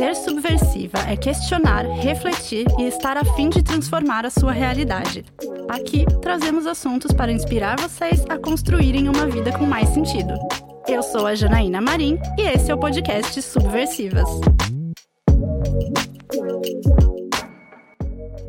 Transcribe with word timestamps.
Ser 0.00 0.16
subversiva 0.16 0.96
é 1.06 1.14
questionar, 1.14 1.84
refletir 1.84 2.64
e 2.78 2.84
estar 2.84 3.18
a 3.18 3.24
fim 3.36 3.50
de 3.50 3.62
transformar 3.62 4.24
a 4.24 4.30
sua 4.30 4.50
realidade. 4.50 5.26
Aqui 5.68 6.06
trazemos 6.22 6.66
assuntos 6.66 7.12
para 7.12 7.30
inspirar 7.30 7.78
vocês 7.78 8.24
a 8.30 8.38
construírem 8.38 9.10
uma 9.10 9.26
vida 9.26 9.52
com 9.52 9.66
mais 9.66 9.90
sentido. 9.90 10.32
Eu 10.88 11.02
sou 11.02 11.26
a 11.26 11.34
Janaína 11.34 11.82
Marim 11.82 12.18
e 12.38 12.48
esse 12.48 12.70
é 12.70 12.74
o 12.74 12.80
podcast 12.80 13.42
Subversivas. 13.42 14.26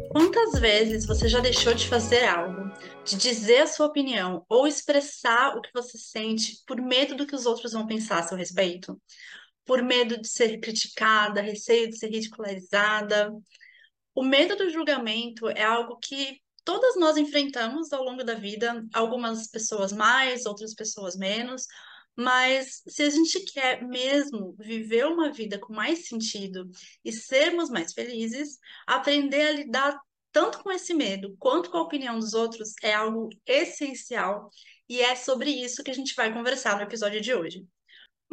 Quantas 0.10 0.58
vezes 0.58 1.06
você 1.06 1.28
já 1.28 1.42
deixou 1.42 1.74
de 1.74 1.86
fazer 1.90 2.28
algo, 2.28 2.72
de 3.04 3.18
dizer 3.18 3.64
a 3.64 3.68
sua 3.68 3.88
opinião 3.88 4.46
ou 4.48 4.66
expressar 4.66 5.58
o 5.58 5.62
que 5.62 5.70
você 5.74 5.98
sente 5.98 6.64
por 6.66 6.82
medo 6.82 7.14
do 7.14 7.28
que 7.28 7.36
os 7.36 7.46
outros 7.46 7.74
vão 7.74 7.86
pensar 7.86 8.20
a 8.20 8.24
seu 8.24 8.38
respeito? 8.38 8.98
Por 9.66 9.82
medo 9.82 10.20
de 10.20 10.28
ser 10.28 10.60
criticada, 10.60 11.42
receio 11.42 11.90
de 11.90 11.98
ser 11.98 12.10
ridicularizada. 12.10 13.32
O 14.14 14.24
medo 14.24 14.56
do 14.56 14.70
julgamento 14.70 15.48
é 15.50 15.64
algo 15.64 15.98
que 15.98 16.42
todas 16.64 16.96
nós 16.96 17.18
enfrentamos 17.18 17.92
ao 17.94 18.04
longo 18.04 18.24
da 18.24 18.34
vida, 18.34 18.86
algumas 18.94 19.48
pessoas 19.48 19.92
mais, 19.92 20.46
outras 20.46 20.74
pessoas 20.74 21.16
menos, 21.16 21.66
mas 22.16 22.82
se 22.88 23.04
a 23.04 23.10
gente 23.10 23.40
quer 23.46 23.84
mesmo 23.84 24.56
viver 24.60 25.06
uma 25.06 25.32
vida 25.32 25.58
com 25.58 25.74
mais 25.74 26.08
sentido 26.08 26.70
e 27.04 27.12
sermos 27.12 27.70
mais 27.70 27.94
felizes, 27.94 28.60
aprender 28.86 29.48
a 29.48 29.52
lidar 29.52 30.00
tanto 30.32 30.62
com 30.64 30.72
esse 30.72 30.94
medo 30.94 31.36
quanto 31.40 31.70
com 31.70 31.78
a 31.78 31.82
opinião 31.82 32.18
dos 32.20 32.34
outros 32.34 32.74
é 32.82 32.94
algo 32.94 33.30
essencial 33.46 34.50
e 34.88 35.02
é 35.02 35.16
sobre 35.16 35.50
isso 35.50 35.84
que 35.84 35.92
a 35.92 35.94
gente 35.94 36.14
vai 36.16 36.34
conversar 36.34 36.76
no 36.78 36.84
episódio 36.84 37.22
de 37.22 37.34
hoje. 37.34 37.66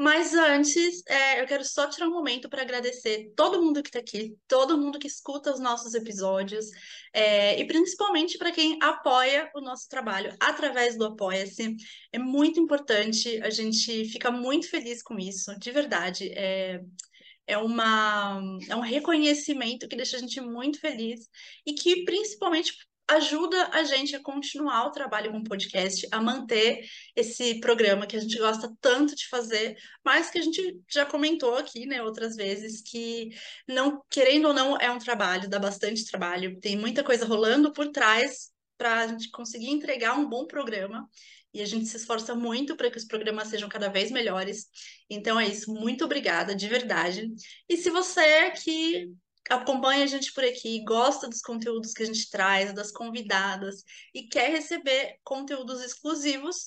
Mas 0.01 0.33
antes, 0.33 1.03
é, 1.09 1.43
eu 1.43 1.47
quero 1.49 1.65
só 1.65 1.89
tirar 1.89 2.07
um 2.07 2.13
momento 2.13 2.49
para 2.49 2.63
agradecer 2.63 3.33
todo 3.35 3.61
mundo 3.61 3.83
que 3.83 3.89
está 3.89 3.99
aqui, 3.99 4.39
todo 4.47 4.79
mundo 4.79 4.97
que 4.97 5.09
escuta 5.09 5.53
os 5.53 5.59
nossos 5.59 5.93
episódios, 5.93 6.67
é, 7.13 7.59
e 7.59 7.67
principalmente 7.67 8.39
para 8.39 8.53
quem 8.53 8.79
apoia 8.81 9.51
o 9.57 9.61
nosso 9.61 9.89
trabalho 9.89 10.33
através 10.39 10.97
do 10.97 11.05
Apoia-se. 11.05 11.75
É 12.13 12.19
muito 12.19 12.61
importante, 12.61 13.43
a 13.43 13.51
gente 13.51 14.05
fica 14.05 14.31
muito 14.31 14.71
feliz 14.71 15.03
com 15.03 15.19
isso, 15.19 15.53
de 15.59 15.73
verdade. 15.73 16.31
É, 16.33 16.81
é, 17.45 17.59
uma, 17.59 18.41
é 18.69 18.77
um 18.77 18.81
reconhecimento 18.81 19.89
que 19.89 19.97
deixa 19.97 20.17
a 20.17 20.21
gente 20.21 20.41
muito 20.41 20.79
feliz 20.79 21.29
e 21.67 21.73
que 21.73 22.05
principalmente 22.05 22.73
ajuda 23.09 23.71
a 23.73 23.83
gente 23.85 24.15
a 24.15 24.23
continuar 24.23 24.87
o 24.87 24.91
trabalho 24.91 25.31
com 25.33 25.39
o 25.39 25.45
podcast, 25.45 26.07
a 26.13 26.21
manter 26.21 26.87
esse 27.17 27.59
programa 27.61 28.07
que 28.07 28.17
a 28.17 28.21
gente 28.21 28.39
gosta 28.39 28.71
tanto 28.81 29.15
de 29.17 29.27
fazer, 29.29 29.77
mas 30.05 30.31
que 30.31 30.39
a 30.39 30.43
gente 30.43 30.79
já 30.89 31.07
comentou 31.07 31.57
aqui, 31.57 31.87
né, 31.87 32.03
outras 32.03 32.37
vezes, 32.37 32.83
que 32.83 33.31
não, 33.67 34.03
querendo 34.11 34.49
ou 34.49 34.55
não, 34.55 34.77
é 34.77 34.91
um 34.91 34.99
trabalho, 34.99 35.49
dá 35.49 35.59
bastante 35.59 36.05
trabalho, 36.05 36.61
tem 36.61 36.77
muita 36.77 37.03
coisa 37.03 37.25
rolando 37.25 37.73
por 37.73 37.89
trás 37.89 38.51
para 38.77 39.01
a 39.01 39.07
gente 39.09 39.31
conseguir 39.31 39.71
entregar 39.71 40.15
um 40.19 40.29
bom 40.29 40.47
programa. 40.47 41.09
E 41.53 41.63
a 41.63 41.67
gente 41.67 41.87
se 41.87 41.97
esforça 41.97 42.35
muito 42.35 42.77
para 42.77 42.91
que 42.91 42.99
os 42.99 43.07
programas 43.07 43.49
sejam 43.49 43.71
cada 43.71 43.89
vez 43.89 44.11
melhores. 44.11 44.67
Então 45.09 45.41
é 45.41 45.47
isso, 45.49 45.73
muito 45.73 46.05
obrigada, 46.05 46.55
de 46.55 46.69
verdade. 46.69 47.27
E 47.69 47.77
se 47.77 47.91
você 47.91 48.51
que 48.51 49.11
acompanha 49.49 50.05
a 50.05 50.07
gente 50.07 50.33
por 50.33 50.45
aqui, 50.45 50.83
gosta 50.85 51.29
dos 51.29 51.41
conteúdos 51.41 51.93
que 51.93 52.03
a 52.03 52.07
gente 52.07 52.31
traz, 52.31 52.73
das 52.75 52.93
convidadas 52.93 53.83
e 54.15 54.25
quer 54.25 54.51
receber 54.51 55.19
conteúdos 55.25 55.83
exclusivos, 55.83 56.67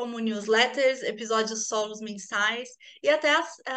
como 0.00 0.18
newsletters, 0.18 1.02
episódios 1.02 1.66
solos 1.66 2.00
mensais 2.00 2.70
e 3.02 3.08
até 3.10 3.28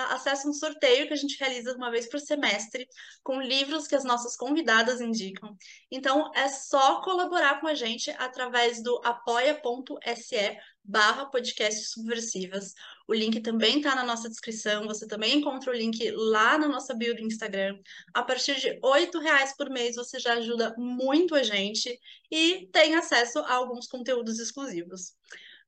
acesso 0.09 0.47
a 0.47 0.51
um 0.51 0.53
sorteio 0.53 1.05
que 1.05 1.11
a 1.11 1.17
gente 1.17 1.37
realiza 1.37 1.75
uma 1.75 1.91
vez 1.91 2.07
por 2.09 2.17
semestre 2.17 2.87
com 3.21 3.41
livros 3.41 3.87
que 3.87 3.95
as 3.95 4.05
nossas 4.05 4.37
convidadas 4.37 5.01
indicam. 5.01 5.53
Então 5.91 6.31
é 6.33 6.47
só 6.47 7.01
colaborar 7.01 7.59
com 7.59 7.67
a 7.67 7.73
gente 7.73 8.09
através 8.11 8.81
do 8.81 9.01
apoia.se 9.03 10.57
barra 10.81 11.25
podcast 11.25 11.89
subversivas. 11.89 12.73
O 13.05 13.13
link 13.13 13.41
também 13.41 13.77
está 13.77 13.93
na 13.93 14.03
nossa 14.05 14.29
descrição. 14.29 14.87
Você 14.87 15.05
também 15.05 15.39
encontra 15.39 15.71
o 15.71 15.75
link 15.75 16.09
lá 16.11 16.57
na 16.57 16.69
nossa 16.69 16.93
bio 16.93 17.13
do 17.13 17.21
Instagram. 17.21 17.77
A 18.13 18.23
partir 18.23 18.55
de 18.61 18.69
R$ 18.69 19.19
reais 19.21 19.53
por 19.57 19.69
mês 19.69 19.97
você 19.97 20.19
já 20.19 20.35
ajuda 20.35 20.73
muito 20.77 21.35
a 21.35 21.43
gente 21.43 21.99
e 22.31 22.69
tem 22.71 22.95
acesso 22.95 23.39
a 23.39 23.55
alguns 23.55 23.87
conteúdos 23.87 24.39
exclusivos. 24.39 25.13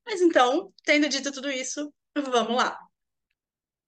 Mas 0.06 0.22
então, 0.22 0.72
tendo 0.84 1.10
dito 1.10 1.32
tudo 1.32 1.50
isso, 1.52 1.94
vamos 2.16 2.56
lá. 2.56 2.78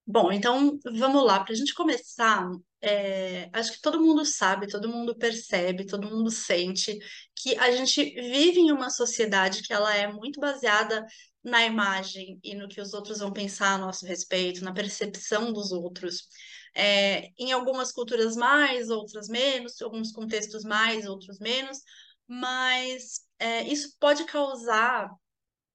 Bom, 0.05 0.31
então 0.31 0.79
vamos 0.85 1.23
lá. 1.25 1.43
Para 1.43 1.53
a 1.53 1.55
gente 1.55 1.73
começar, 1.73 2.49
é, 2.81 3.49
acho 3.51 3.73
que 3.73 3.81
todo 3.81 4.01
mundo 4.01 4.23
sabe, 4.25 4.67
todo 4.67 4.87
mundo 4.89 5.17
percebe, 5.17 5.85
todo 5.85 6.09
mundo 6.09 6.31
sente 6.31 6.97
que 7.35 7.57
a 7.57 7.71
gente 7.71 8.03
vive 8.03 8.61
em 8.61 8.71
uma 8.71 8.89
sociedade 8.89 9.63
que 9.63 9.73
ela 9.73 9.93
é 9.93 10.07
muito 10.07 10.39
baseada 10.39 11.05
na 11.43 11.65
imagem 11.65 12.39
e 12.43 12.55
no 12.55 12.67
que 12.69 12.79
os 12.81 12.93
outros 12.93 13.19
vão 13.19 13.33
pensar 13.33 13.73
a 13.75 13.77
nosso 13.77 14.05
respeito, 14.05 14.63
na 14.63 14.73
percepção 14.73 15.51
dos 15.51 15.71
outros. 15.71 16.27
É, 16.73 17.29
em 17.37 17.51
algumas 17.51 17.91
culturas 17.91 18.35
mais, 18.35 18.89
outras 18.89 19.27
menos, 19.27 19.81
alguns 19.81 20.11
contextos 20.11 20.63
mais, 20.63 21.05
outros 21.05 21.39
menos, 21.39 21.79
mas 22.27 23.21
é, 23.39 23.63
isso 23.63 23.95
pode 23.99 24.25
causar 24.25 25.09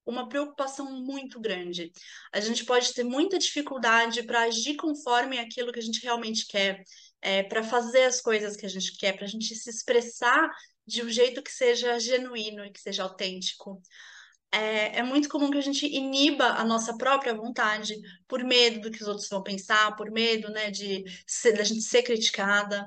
uma 0.04 0.28
preocupação 0.28 0.90
muito 1.02 1.40
grande. 1.40 1.92
A 2.32 2.40
gente 2.40 2.64
pode 2.64 2.92
ter 2.92 3.04
muita 3.04 3.38
dificuldade 3.38 4.22
para 4.24 4.42
agir 4.42 4.76
conforme 4.76 5.38
aquilo 5.38 5.72
que 5.72 5.78
a 5.78 5.82
gente 5.82 6.02
realmente 6.02 6.46
quer, 6.46 6.82
é, 7.20 7.42
para 7.42 7.62
fazer 7.62 8.04
as 8.04 8.20
coisas 8.20 8.56
que 8.56 8.66
a 8.66 8.68
gente 8.68 8.96
quer, 8.96 9.14
para 9.14 9.24
a 9.24 9.28
gente 9.28 9.54
se 9.54 9.70
expressar 9.70 10.50
de 10.86 11.02
um 11.02 11.08
jeito 11.08 11.42
que 11.42 11.52
seja 11.52 11.98
genuíno 11.98 12.64
e 12.64 12.72
que 12.72 12.80
seja 12.80 13.04
autêntico. 13.04 13.80
É, 14.50 14.98
é, 14.98 15.02
muito 15.02 15.30
comum 15.30 15.50
que 15.50 15.56
a 15.56 15.62
gente 15.62 15.86
iniba 15.86 16.44
a 16.44 16.64
nossa 16.64 16.96
própria 16.98 17.34
vontade 17.34 17.96
por 18.28 18.44
medo 18.44 18.80
do 18.80 18.91
que 18.91 19.02
os 19.02 19.08
outros 19.08 19.28
vão 19.28 19.42
pensar, 19.42 19.96
por 19.96 20.10
medo 20.10 20.50
né, 20.50 20.70
de 20.70 21.04
ser, 21.26 21.52
da 21.52 21.64
gente 21.64 21.82
ser 21.82 22.02
criticada. 22.02 22.86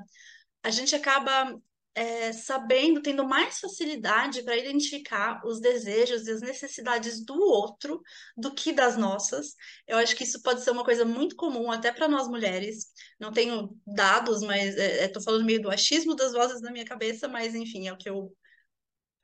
A 0.62 0.70
gente 0.70 0.94
acaba 0.94 1.58
é, 1.96 2.30
sabendo, 2.30 3.00
tendo 3.00 3.26
mais 3.26 3.58
facilidade 3.58 4.42
para 4.42 4.58
identificar 4.58 5.40
os 5.46 5.58
desejos 5.58 6.26
e 6.26 6.30
as 6.30 6.42
necessidades 6.42 7.24
do 7.24 7.40
outro 7.40 8.02
do 8.36 8.54
que 8.54 8.70
das 8.70 8.98
nossas. 8.98 9.54
Eu 9.88 9.96
acho 9.96 10.14
que 10.14 10.24
isso 10.24 10.42
pode 10.42 10.62
ser 10.62 10.72
uma 10.72 10.84
coisa 10.84 11.06
muito 11.06 11.34
comum 11.34 11.72
até 11.72 11.90
para 11.90 12.06
nós 12.06 12.28
mulheres. 12.28 12.88
Não 13.18 13.32
tenho 13.32 13.74
dados, 13.86 14.42
mas 14.42 14.76
estou 14.76 15.22
é, 15.22 15.24
falando 15.24 15.46
meio 15.46 15.62
do 15.62 15.70
achismo 15.70 16.14
das 16.14 16.34
vozes 16.34 16.60
na 16.60 16.70
minha 16.70 16.84
cabeça, 16.84 17.28
mas 17.28 17.54
enfim, 17.54 17.88
é 17.88 17.92
o 17.94 17.96
que 17.96 18.10
eu 18.10 18.30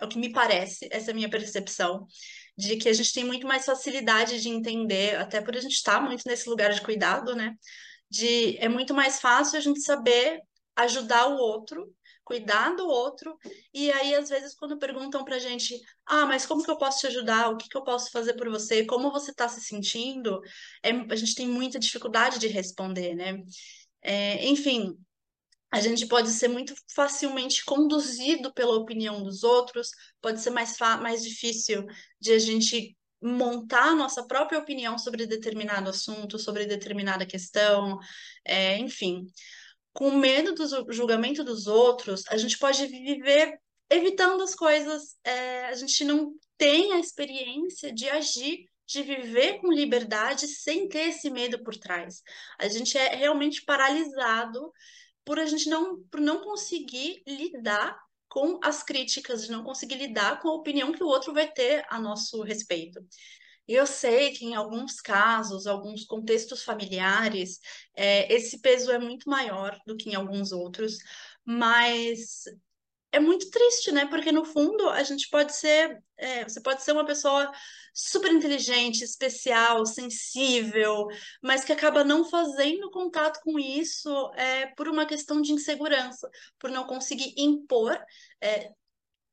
é 0.00 0.04
o 0.04 0.08
que 0.08 0.18
me 0.18 0.32
parece, 0.32 0.88
essa 0.90 1.10
é 1.10 1.12
a 1.12 1.14
minha 1.14 1.30
percepção, 1.30 2.06
de 2.58 2.76
que 2.76 2.88
a 2.88 2.92
gente 2.92 3.12
tem 3.12 3.22
muito 3.24 3.46
mais 3.46 3.64
facilidade 3.64 4.40
de 4.40 4.48
entender, 4.48 5.14
até 5.16 5.40
por 5.40 5.56
a 5.56 5.60
gente 5.60 5.74
estar 5.74 6.00
tá 6.00 6.00
muito 6.00 6.24
nesse 6.26 6.48
lugar 6.48 6.72
de 6.72 6.80
cuidado, 6.80 7.36
né? 7.36 7.54
De 8.10 8.56
é 8.58 8.68
muito 8.68 8.94
mais 8.94 9.20
fácil 9.20 9.58
a 9.58 9.60
gente 9.60 9.80
saber 9.82 10.40
ajudar 10.76 11.28
o 11.28 11.36
outro 11.36 11.94
cuidar 12.32 12.74
do 12.74 12.86
outro. 12.88 13.38
E 13.74 13.92
aí, 13.92 14.14
às 14.14 14.30
vezes, 14.30 14.54
quando 14.54 14.78
perguntam 14.78 15.22
pra 15.22 15.38
gente, 15.38 15.78
ah, 16.06 16.24
mas 16.24 16.46
como 16.46 16.64
que 16.64 16.70
eu 16.70 16.78
posso 16.78 17.00
te 17.00 17.06
ajudar? 17.08 17.50
O 17.50 17.58
que 17.58 17.68
que 17.68 17.76
eu 17.76 17.84
posso 17.84 18.10
fazer 18.10 18.32
por 18.34 18.48
você? 18.48 18.86
Como 18.86 19.12
você 19.12 19.32
está 19.32 19.46
se 19.48 19.60
sentindo? 19.60 20.40
É, 20.82 20.90
a 20.92 21.16
gente 21.16 21.34
tem 21.34 21.46
muita 21.46 21.78
dificuldade 21.78 22.38
de 22.38 22.48
responder, 22.48 23.14
né? 23.14 23.42
É, 24.00 24.48
enfim, 24.48 24.96
a 25.70 25.78
gente 25.80 26.06
pode 26.06 26.30
ser 26.30 26.48
muito 26.48 26.74
facilmente 26.94 27.64
conduzido 27.66 28.52
pela 28.54 28.76
opinião 28.76 29.22
dos 29.22 29.44
outros, 29.44 29.90
pode 30.22 30.40
ser 30.40 30.50
mais, 30.50 30.78
mais 31.02 31.22
difícil 31.22 31.84
de 32.18 32.32
a 32.32 32.38
gente 32.38 32.96
montar 33.22 33.90
a 33.90 33.94
nossa 33.94 34.26
própria 34.26 34.58
opinião 34.58 34.98
sobre 34.98 35.26
determinado 35.26 35.90
assunto, 35.90 36.38
sobre 36.38 36.64
determinada 36.64 37.26
questão, 37.26 37.98
é, 38.42 38.78
enfim 38.78 39.26
com 39.92 40.10
medo 40.12 40.54
do 40.54 40.92
julgamento 40.92 41.44
dos 41.44 41.66
outros, 41.66 42.22
a 42.28 42.36
gente 42.36 42.58
pode 42.58 42.86
viver 42.86 43.58
evitando 43.90 44.42
as 44.42 44.54
coisas, 44.54 45.16
é, 45.22 45.66
a 45.66 45.74
gente 45.74 46.04
não 46.04 46.32
tem 46.56 46.92
a 46.92 46.98
experiência 46.98 47.92
de 47.92 48.08
agir, 48.08 48.64
de 48.86 49.02
viver 49.02 49.60
com 49.60 49.70
liberdade 49.70 50.46
sem 50.46 50.88
ter 50.88 51.08
esse 51.08 51.30
medo 51.30 51.62
por 51.62 51.76
trás. 51.76 52.22
A 52.58 52.68
gente 52.68 52.96
é 52.96 53.14
realmente 53.14 53.64
paralisado 53.64 54.72
por 55.24 55.38
a 55.38 55.46
gente 55.46 55.68
não, 55.68 56.02
por 56.04 56.20
não 56.20 56.42
conseguir 56.42 57.22
lidar 57.26 57.98
com 58.28 58.58
as 58.64 58.82
críticas, 58.82 59.44
de 59.44 59.52
não 59.52 59.62
conseguir 59.62 59.96
lidar 59.96 60.40
com 60.40 60.48
a 60.48 60.54
opinião 60.54 60.92
que 60.92 61.04
o 61.04 61.06
outro 61.06 61.34
vai 61.34 61.50
ter 61.50 61.84
a 61.90 62.00
nosso 62.00 62.42
respeito. 62.42 62.98
Eu 63.72 63.86
sei 63.86 64.32
que 64.32 64.44
em 64.44 64.54
alguns 64.54 65.00
casos, 65.00 65.66
alguns 65.66 66.04
contextos 66.04 66.62
familiares, 66.62 67.60
é, 67.94 68.32
esse 68.32 68.60
peso 68.60 68.90
é 68.90 68.98
muito 68.98 69.28
maior 69.28 69.78
do 69.86 69.96
que 69.96 70.10
em 70.10 70.14
alguns 70.14 70.52
outros, 70.52 70.98
mas 71.44 72.44
é 73.12 73.20
muito 73.20 73.50
triste, 73.50 73.92
né? 73.92 74.06
Porque 74.06 74.32
no 74.32 74.44
fundo 74.44 74.88
a 74.88 75.02
gente 75.02 75.28
pode 75.28 75.54
ser, 75.54 76.02
é, 76.16 76.44
você 76.44 76.60
pode 76.60 76.82
ser 76.82 76.92
uma 76.92 77.04
pessoa 77.04 77.52
super 77.94 78.32
inteligente, 78.32 79.04
especial, 79.04 79.84
sensível, 79.84 81.06
mas 81.42 81.62
que 81.62 81.72
acaba 81.72 82.02
não 82.02 82.24
fazendo 82.24 82.90
contato 82.90 83.40
com 83.42 83.58
isso 83.58 84.10
é, 84.34 84.66
por 84.74 84.88
uma 84.88 85.04
questão 85.06 85.42
de 85.42 85.52
insegurança, 85.52 86.28
por 86.58 86.70
não 86.70 86.86
conseguir 86.86 87.34
impor. 87.36 87.98
É, 88.40 88.70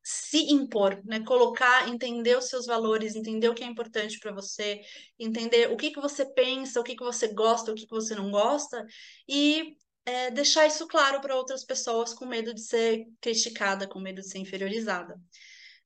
se 0.03 0.51
impor, 0.51 1.01
né? 1.05 1.19
Colocar, 1.21 1.87
entender 1.89 2.37
os 2.37 2.47
seus 2.47 2.65
valores, 2.65 3.15
entender 3.15 3.49
o 3.49 3.53
que 3.53 3.63
é 3.63 3.67
importante 3.67 4.19
para 4.19 4.31
você, 4.31 4.81
entender 5.19 5.71
o 5.71 5.77
que 5.77 5.91
que 5.91 5.99
você 5.99 6.25
pensa, 6.25 6.79
o 6.79 6.83
que 6.83 6.95
que 6.95 7.03
você 7.03 7.33
gosta, 7.33 7.71
o 7.71 7.75
que 7.75 7.85
que 7.85 7.93
você 7.93 8.15
não 8.15 8.31
gosta 8.31 8.85
e 9.27 9.75
é, 10.05 10.31
deixar 10.31 10.65
isso 10.65 10.87
claro 10.87 11.21
para 11.21 11.35
outras 11.35 11.63
pessoas 11.63 12.13
com 12.13 12.25
medo 12.25 12.53
de 12.53 12.61
ser 12.61 13.05
criticada, 13.21 13.87
com 13.87 13.99
medo 13.99 14.21
de 14.21 14.29
ser 14.29 14.39
inferiorizada. 14.39 15.19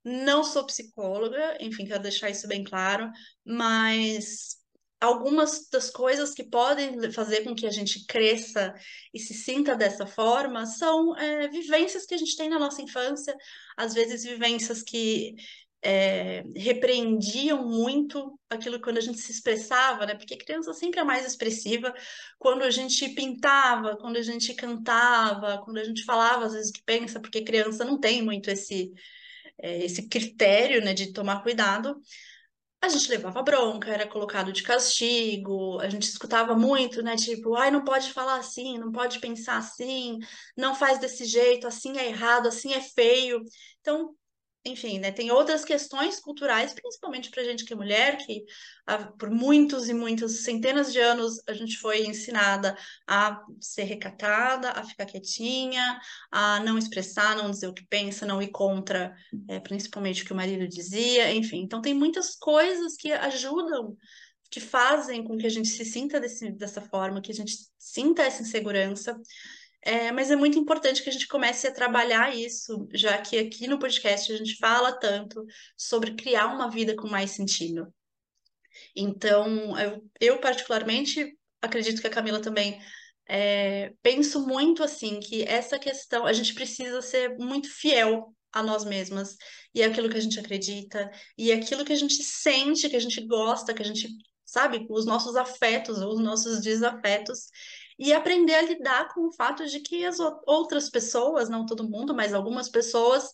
Não 0.04 0.44
sou 0.44 0.66
psicóloga, 0.66 1.58
enfim, 1.62 1.86
quero 1.86 2.04
deixar 2.04 2.30
isso 2.30 2.48
bem 2.48 2.64
claro, 2.64 3.10
mas 3.46 4.58
algumas 5.04 5.68
das 5.70 5.90
coisas 5.90 6.34
que 6.34 6.44
podem 6.44 7.12
fazer 7.12 7.44
com 7.44 7.54
que 7.54 7.68
a 7.68 7.72
gente 7.72 8.06
cresça 8.06 8.74
e 9.14 9.20
se 9.20 9.34
sinta 9.34 9.76
dessa 9.76 10.08
forma 10.08 10.66
são 10.66 11.18
é, 11.18 11.50
vivências 11.50 12.06
que 12.06 12.14
a 12.14 12.18
gente 12.18 12.38
tem 12.38 12.50
na 12.50 12.58
nossa 12.58 12.82
infância, 12.82 13.36
às 13.76 13.94
vezes 13.94 14.24
vivências 14.24 14.82
que 14.82 15.36
é, 15.82 16.44
repreendiam 16.56 17.68
muito 17.68 18.40
aquilo 18.50 18.80
quando 18.80 18.98
a 18.98 19.02
gente 19.02 19.20
se 19.20 19.34
expressava, 19.34 20.06
né? 20.06 20.16
Porque 20.16 20.38
criança 20.38 20.74
sempre 20.74 21.02
é 21.02 21.04
mais 21.04 21.26
expressiva 21.26 21.94
quando 22.40 22.64
a 22.64 22.72
gente 22.72 23.10
pintava, 23.10 23.98
quando 23.98 24.16
a 24.16 24.22
gente 24.22 24.54
cantava, 24.54 25.62
quando 25.66 25.80
a 25.80 25.84
gente 25.84 26.06
falava 26.06 26.46
às 26.46 26.54
vezes 26.54 26.72
que 26.72 26.82
pensa, 26.86 27.20
porque 27.20 27.44
criança 27.44 27.84
não 27.84 28.00
tem 28.00 28.22
muito 28.22 28.50
esse, 28.50 28.94
é, 29.58 29.84
esse 29.84 30.08
critério, 30.08 30.82
né, 30.82 30.94
de 30.94 31.12
tomar 31.12 31.44
cuidado. 31.44 32.00
A 32.84 32.90
gente 32.90 33.10
levava 33.10 33.42
bronca, 33.42 33.90
era 33.90 34.06
colocado 34.06 34.52
de 34.52 34.62
castigo, 34.62 35.80
a 35.80 35.88
gente 35.90 36.04
escutava 36.04 36.54
muito, 36.54 37.02
né? 37.02 37.16
Tipo, 37.16 37.56
ai, 37.56 37.72
não 37.72 37.82
pode 37.86 38.12
falar 38.12 38.36
assim, 38.38 38.78
não 38.78 38.92
pode 38.92 39.20
pensar 39.20 39.58
assim, 39.58 40.20
não 40.58 40.76
faz 40.76 41.00
desse 41.00 41.24
jeito, 41.24 41.66
assim 41.66 41.98
é 41.98 42.10
errado, 42.10 42.48
assim 42.48 42.74
é 42.74 42.82
feio. 42.82 43.42
Então, 43.80 44.14
enfim, 44.66 44.98
né, 44.98 45.12
tem 45.12 45.30
outras 45.30 45.66
questões 45.66 46.22
culturais, 46.22 46.74
principalmente 46.74 47.30
para 47.30 47.44
gente 47.44 47.66
que 47.66 47.74
é 47.74 47.76
mulher, 47.76 48.18
que 48.18 48.46
por 49.20 49.30
muitos 49.30 49.90
e 49.90 49.94
muitas 49.94 50.44
centenas 50.44 50.94
de 50.94 51.00
anos 51.00 51.42
a 51.48 51.54
gente 51.54 51.78
foi 51.78 52.06
ensinada 52.06 52.78
a 53.06 53.42
ser 53.60 53.84
recatada, 53.84 54.72
a 54.72 54.84
ficar 54.84 55.06
quietinha, 55.06 56.00
a 56.32 56.62
não 56.62 56.78
expressar, 56.78 57.36
não 57.36 57.52
dizer 57.52 57.68
o 57.68 57.74
que 57.74 57.86
pensa, 57.86 58.26
não 58.26 58.42
ir 58.42 58.52
contra, 58.52 59.14
é, 59.50 59.60
principalmente 59.60 60.24
o 60.24 60.26
que 60.26 60.34
o 60.34 60.36
marido 60.36 60.66
dizia, 60.68 61.34
enfim. 61.34 61.62
Então 61.62 61.82
tem 61.82 61.94
muitas 61.94 62.36
coisas 62.36 62.96
que 62.96 63.12
ajudam, 63.12 63.98
que 64.50 64.62
fazem 64.62 65.26
com 65.26 65.38
que 65.38 65.48
a 65.48 65.50
gente 65.50 65.68
se 65.68 65.84
sinta 65.84 66.22
desse, 66.22 66.52
dessa 66.52 66.80
forma, 66.80 67.22
que 67.22 67.32
a 67.32 67.36
gente 67.36 67.54
sinta 67.78 68.24
essa 68.24 68.42
insegurança. 68.42 69.20
É, 69.86 70.12
mas 70.14 70.32
é 70.32 70.36
muito 70.36 70.58
importante 70.58 71.04
que 71.04 71.10
a 71.10 71.12
gente 71.12 71.28
comece 71.28 71.68
a 71.68 71.74
trabalhar 71.74 72.34
isso, 72.34 72.88
já 72.94 73.18
que 73.22 73.38
aqui 73.38 73.68
no 73.68 73.78
podcast 73.78 74.32
a 74.32 74.38
gente 74.38 74.56
fala 74.58 74.94
tanto 74.94 75.46
sobre 75.76 76.16
criar 76.16 76.48
uma 76.48 76.70
vida 76.70 76.96
com 76.96 77.08
mais 77.08 77.32
sentido. 77.32 77.94
Então, 78.96 79.78
eu, 79.78 80.10
eu 80.20 80.40
particularmente 80.40 81.38
acredito 81.62 82.00
que 82.00 82.08
a 82.08 82.12
Camila 82.12 82.40
também 82.42 82.80
é, 83.28 83.94
penso 84.02 84.46
muito 84.46 84.84
assim 84.84 85.20
que 85.20 85.44
essa 85.44 85.78
questão 85.78 86.26
a 86.26 86.34
gente 86.34 86.54
precisa 86.54 87.02
ser 87.02 87.38
muito 87.38 87.70
fiel 87.70 88.34
a 88.52 88.62
nós 88.62 88.86
mesmas 88.86 89.36
e 89.74 89.82
aquilo 89.84 90.10
que 90.10 90.18
a 90.18 90.22
gente 90.22 90.40
acredita 90.40 91.10
e 91.38 91.52
aquilo 91.52 91.84
que 91.84 91.94
a 91.94 91.98
gente 91.98 92.22
sente, 92.24 92.90
que 92.90 92.96
a 92.96 93.00
gente 93.00 93.26
gosta, 93.26 93.74
que 93.74 93.82
a 93.82 93.86
gente 93.86 94.08
sabe, 94.46 94.86
os 94.90 95.06
nossos 95.06 95.36
afetos, 95.36 95.98
os 95.98 96.20
nossos 96.20 96.62
desafetos 96.62 97.48
e 97.98 98.14
aprender 98.14 98.56
a 98.56 98.62
lidar 98.62 99.14
com 99.14 99.28
o 99.28 99.34
fato 99.34 99.66
de 99.66 99.80
que 99.80 100.06
as 100.06 100.18
outras 100.46 100.90
pessoas, 100.90 101.50
não 101.50 101.66
todo 101.66 101.90
mundo, 101.90 102.14
mas 102.14 102.34
algumas 102.34 102.70
pessoas 102.70 103.32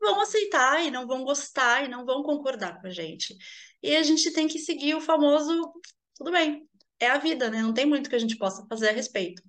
vão 0.00 0.20
aceitar 0.20 0.84
e 0.84 0.90
não 0.90 1.06
vão 1.06 1.24
gostar 1.24 1.84
e 1.84 1.88
não 1.88 2.04
vão 2.04 2.22
concordar 2.22 2.80
com 2.80 2.86
a 2.86 2.90
gente. 2.90 3.36
E 3.82 3.96
a 3.96 4.02
gente 4.02 4.32
tem 4.32 4.46
que 4.46 4.58
seguir 4.58 4.94
o 4.94 5.00
famoso, 5.00 5.72
tudo 6.16 6.30
bem, 6.30 6.68
é 7.00 7.08
a 7.08 7.18
vida, 7.18 7.50
né? 7.50 7.62
Não 7.62 7.72
tem 7.72 7.86
muito 7.86 8.08
que 8.08 8.16
a 8.16 8.18
gente 8.18 8.36
possa 8.36 8.66
fazer 8.68 8.90
a 8.90 8.92
respeito. 8.92 9.42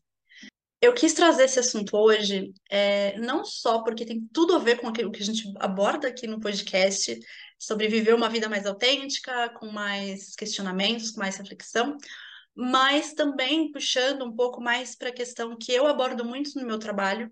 Eu 0.82 0.94
quis 0.94 1.14
trazer 1.14 1.46
esse 1.46 1.60
assunto 1.60 1.98
hoje, 1.98 2.54
é, 2.70 3.18
não 3.20 3.44
só 3.44 3.82
porque 3.82 4.06
tem 4.06 4.28
tudo 4.32 4.56
a 4.56 4.60
ver 4.60 4.80
com 4.80 4.88
aquilo 4.88 5.12
que 5.12 5.22
a 5.22 5.26
gente 5.26 5.44
aborda 5.60 6.08
aqui 6.08 6.28
no 6.28 6.40
podcast, 6.40 7.18
sobre 7.58 7.88
viver 7.88 8.14
uma 8.14 8.30
vida 8.30 8.48
mais 8.48 8.66
autêntica, 8.66 9.50
com 9.58 9.68
mais 9.68 10.36
questionamentos, 10.36 11.12
com 11.12 11.20
mais 11.20 11.38
reflexão, 11.38 11.98
mas 12.56 13.14
também 13.14 13.72
puxando 13.72 14.24
um 14.24 14.34
pouco 14.34 14.62
mais 14.62 14.96
para 14.96 15.10
a 15.10 15.14
questão 15.14 15.58
que 15.58 15.72
eu 15.72 15.86
abordo 15.86 16.24
muito 16.24 16.58
no 16.58 16.66
meu 16.66 16.80
trabalho, 16.80 17.32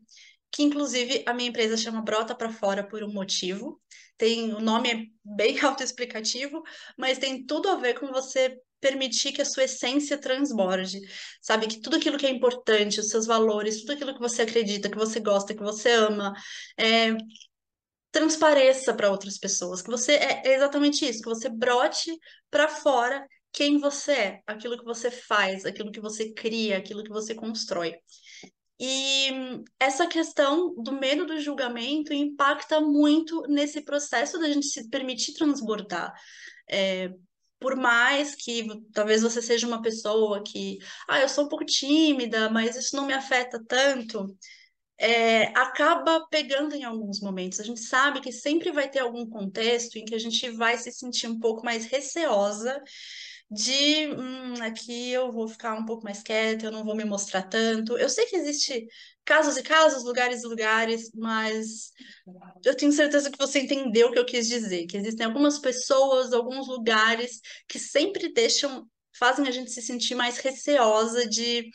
que 0.52 0.62
inclusive 0.62 1.24
a 1.26 1.34
minha 1.34 1.50
empresa 1.50 1.78
chama 1.78 2.02
Brota 2.02 2.36
para 2.36 2.52
Fora 2.52 2.86
por 2.86 3.04
um 3.04 3.12
motivo. 3.12 3.82
Tem 4.18 4.54
o 4.54 4.60
nome 4.60 4.92
é 4.92 5.06
bem 5.24 5.60
autoexplicativo, 5.64 6.62
mas 6.98 7.18
tem 7.18 7.46
tudo 7.46 7.70
a 7.70 7.76
ver 7.76 8.00
com 8.00 8.08
você 8.08 8.56
permitir 8.80 9.32
que 9.32 9.42
a 9.42 9.46
sua 9.46 9.64
essência 9.64 10.18
transborde, 10.18 11.00
sabe? 11.42 11.68
Que 11.68 11.80
tudo 11.80 11.96
aquilo 11.96 12.18
que 12.18 12.26
é 12.26 12.30
importante, 12.30 13.00
os 13.00 13.08
seus 13.08 13.26
valores, 13.26 13.80
tudo 13.80 13.94
aquilo 13.94 14.14
que 14.14 14.20
você 14.20 14.42
acredita, 14.42 14.90
que 14.90 14.98
você 14.98 15.22
gosta, 15.22 15.56
que 15.56 15.64
você 15.64 15.90
ama, 15.90 16.34
é, 16.78 17.16
transpareça 18.12 18.94
para 18.94 19.10
outras 19.10 19.38
pessoas, 19.38 19.82
que 19.82 19.90
você 19.90 20.14
é, 20.14 20.42
é 20.46 20.56
exatamente 20.56 21.08
isso, 21.08 21.22
que 21.22 21.30
você 21.30 21.50
brote 21.50 22.12
para 22.52 22.68
fora 22.68 23.26
quem 23.54 23.78
você 23.78 24.12
é, 24.12 24.42
aquilo 24.48 24.78
que 24.78 24.84
você 24.84 25.12
faz, 25.12 25.64
aquilo 25.64 25.92
que 25.92 26.02
você 26.02 26.34
cria, 26.34 26.78
aquilo 26.78 27.04
que 27.04 27.12
você 27.12 27.36
constrói. 27.36 27.96
E 28.80 29.30
essa 29.80 30.08
questão 30.08 30.74
do 30.76 30.92
medo 30.92 31.26
do 31.26 31.40
julgamento 31.40 32.12
impacta 32.12 32.82
muito 32.82 33.44
nesse 33.44 33.82
processo 33.82 34.40
da 34.40 34.50
gente 34.50 34.66
se 34.66 34.90
permitir 34.90 35.34
transbordar. 35.34 36.12
É, 36.68 37.12
por 37.60 37.76
mais 37.76 38.36
que 38.36 38.68
talvez 38.92 39.22
você 39.22 39.42
seja 39.42 39.68
uma 39.68 39.82
pessoa 39.82 40.44
que, 40.44 40.80
ah, 41.08 41.22
eu 41.22 41.30
sou 41.30 41.46
um 41.46 41.48
pouco 41.48 41.64
tímida, 41.64 42.50
mas 42.50 42.76
isso 42.76 42.96
não 42.96 43.06
me 43.06 43.14
afeta 43.14 43.64
tanto, 43.66 44.36
é, 44.98 45.46
acaba 45.58 46.28
pegando 46.30 46.76
em 46.76 46.84
alguns 46.84 47.22
momentos. 47.22 47.60
A 47.60 47.64
gente 47.64 47.82
sabe 47.82 48.20
que 48.20 48.32
sempre 48.32 48.72
vai 48.72 48.90
ter 48.90 49.00
algum 49.00 49.30
contexto 49.30 49.98
em 49.98 50.06
que 50.06 50.16
a 50.16 50.20
gente 50.20 50.50
vai 50.52 50.78
se 50.78 50.92
sentir 50.92 51.28
um 51.28 51.40
pouco 51.40 51.64
mais 51.64 51.86
receosa 51.86 52.82
de 53.54 54.08
hum, 54.16 54.62
aqui 54.62 55.12
eu 55.12 55.32
vou 55.32 55.48
ficar 55.48 55.76
um 55.76 55.86
pouco 55.86 56.04
mais 56.04 56.24
quieta, 56.24 56.66
eu 56.66 56.72
não 56.72 56.84
vou 56.84 56.96
me 56.96 57.06
mostrar 57.06 57.44
tanto. 57.44 57.98
Eu 57.98 58.10
sei 58.10 58.26
que 58.26 58.36
existe 58.36 58.88
casos 59.26 59.58
e 59.58 59.64
casos, 59.64 60.04
lugares 60.04 60.44
e 60.44 60.48
lugares, 60.48 61.12
mas 61.14 61.92
eu 62.66 62.76
tenho 62.76 62.92
certeza 62.92 63.32
que 63.32 63.38
você 63.38 63.62
entendeu 63.62 64.10
o 64.10 64.12
que 64.12 64.20
eu 64.20 64.26
quis 64.26 64.48
dizer, 64.48 64.88
que 64.88 64.98
existem 64.98 65.26
algumas 65.26 65.60
pessoas, 65.60 66.34
alguns 66.34 66.68
lugares 66.68 67.40
que 67.68 67.80
sempre 67.80 68.34
deixam, 68.34 68.88
fazem 69.18 69.48
a 69.48 69.52
gente 69.52 69.72
se 69.72 69.82
sentir 69.82 70.16
mais 70.16 70.38
receosa 70.40 71.28
de 71.28 71.70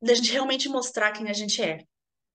da 0.00 0.14
gente 0.14 0.32
realmente 0.32 0.68
mostrar 0.68 1.12
quem 1.12 1.28
a 1.28 1.32
gente 1.32 1.62
é. 1.62 1.78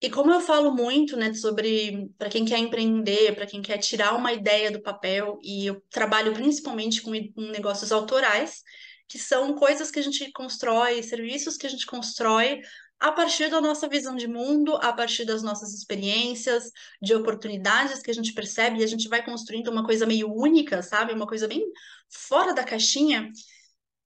E 0.01 0.09
como 0.09 0.31
eu 0.31 0.41
falo 0.41 0.73
muito, 0.73 1.15
né, 1.15 1.31
sobre 1.33 2.09
para 2.17 2.27
quem 2.27 2.43
quer 2.43 2.57
empreender, 2.57 3.35
para 3.35 3.45
quem 3.45 3.61
quer 3.61 3.77
tirar 3.77 4.15
uma 4.15 4.33
ideia 4.33 4.71
do 4.71 4.81
papel, 4.81 5.37
e 5.43 5.67
eu 5.67 5.79
trabalho 5.91 6.33
principalmente 6.33 7.03
com, 7.03 7.11
com 7.11 7.41
negócios 7.41 7.91
autorais, 7.91 8.63
que 9.07 9.19
são 9.19 9.53
coisas 9.53 9.91
que 9.91 9.99
a 9.99 10.01
gente 10.01 10.31
constrói, 10.31 11.03
serviços 11.03 11.55
que 11.55 11.67
a 11.67 11.69
gente 11.69 11.85
constrói 11.85 12.61
a 12.99 13.11
partir 13.11 13.49
da 13.49 13.61
nossa 13.61 13.87
visão 13.87 14.15
de 14.15 14.27
mundo, 14.27 14.75
a 14.75 14.93
partir 14.93 15.25
das 15.25 15.43
nossas 15.43 15.73
experiências, 15.73 16.71
de 17.01 17.13
oportunidades 17.13 18.01
que 18.01 18.09
a 18.09 18.13
gente 18.13 18.33
percebe, 18.33 18.79
e 18.79 18.83
a 18.83 18.87
gente 18.87 19.07
vai 19.07 19.23
construindo 19.23 19.69
uma 19.69 19.85
coisa 19.85 20.05
meio 20.05 20.31
única, 20.33 20.81
sabe? 20.81 21.13
Uma 21.13 21.27
coisa 21.27 21.47
bem 21.47 21.63
fora 22.09 22.53
da 22.53 22.63
caixinha 22.63 23.31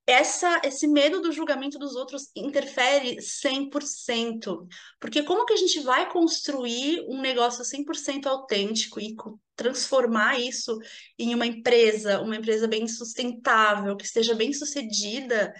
essa, 0.06 0.60
esse 0.62 0.86
medo 0.86 1.20
do 1.20 1.32
julgamento 1.32 1.78
dos 1.78 1.96
outros 1.96 2.30
interfere 2.36 3.16
100%. 3.16 4.66
Porque 5.00 5.24
como 5.24 5.44
que 5.44 5.54
a 5.54 5.56
gente 5.56 5.80
vai 5.80 6.10
construir 6.10 7.04
um 7.08 7.20
negócio 7.20 7.64
100% 7.64 8.26
autêntico 8.26 9.00
e 9.00 9.16
transformar 9.56 10.38
isso 10.38 10.78
em 11.18 11.34
uma 11.34 11.46
empresa, 11.46 12.20
uma 12.20 12.36
empresa 12.36 12.68
bem 12.68 12.86
sustentável, 12.86 13.96
que 13.96 14.04
esteja 14.04 14.34
bem 14.34 14.52
sucedida, 14.52 15.52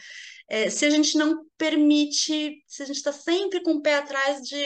é, 0.49 0.71
se 0.71 0.85
a 0.85 0.91
gente 0.91 1.19
não 1.19 1.45
permite, 1.59 2.63
se 2.67 2.83
a 2.83 2.87
gente 2.87 2.97
está 2.97 3.13
sempre 3.13 3.63
com 3.63 3.73
o 3.73 3.83
pé 3.83 3.97
atrás 3.97 4.43
de 4.43 4.65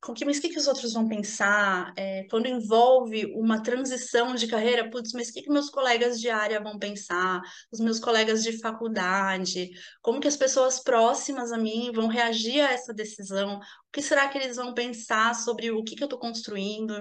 com 0.00 0.14
que, 0.14 0.24
mas 0.24 0.38
o 0.38 0.40
que, 0.40 0.50
que 0.50 0.58
os 0.58 0.68
outros 0.68 0.92
vão 0.92 1.08
pensar? 1.08 1.92
É, 1.96 2.24
quando 2.30 2.46
envolve 2.46 3.26
uma 3.34 3.62
transição 3.62 4.34
de 4.34 4.46
carreira, 4.46 4.88
putz, 4.88 5.12
mas 5.12 5.28
o 5.28 5.32
que, 5.32 5.42
que 5.42 5.50
meus 5.50 5.70
colegas 5.70 6.20
de 6.20 6.30
área 6.30 6.60
vão 6.60 6.78
pensar? 6.78 7.40
Os 7.72 7.80
meus 7.80 7.98
colegas 7.98 8.42
de 8.42 8.58
faculdade? 8.60 9.70
Como 10.00 10.20
que 10.20 10.28
as 10.28 10.36
pessoas 10.36 10.80
próximas 10.80 11.50
a 11.50 11.58
mim 11.58 11.90
vão 11.92 12.06
reagir 12.06 12.60
a 12.60 12.72
essa 12.72 12.94
decisão? 12.94 13.58
O 13.58 13.90
que 13.92 14.00
será 14.00 14.28
que 14.28 14.38
eles 14.38 14.56
vão 14.56 14.72
pensar 14.72 15.34
sobre 15.34 15.70
o 15.72 15.82
que, 15.82 15.96
que 15.96 16.02
eu 16.02 16.06
estou 16.06 16.18
construindo? 16.18 16.94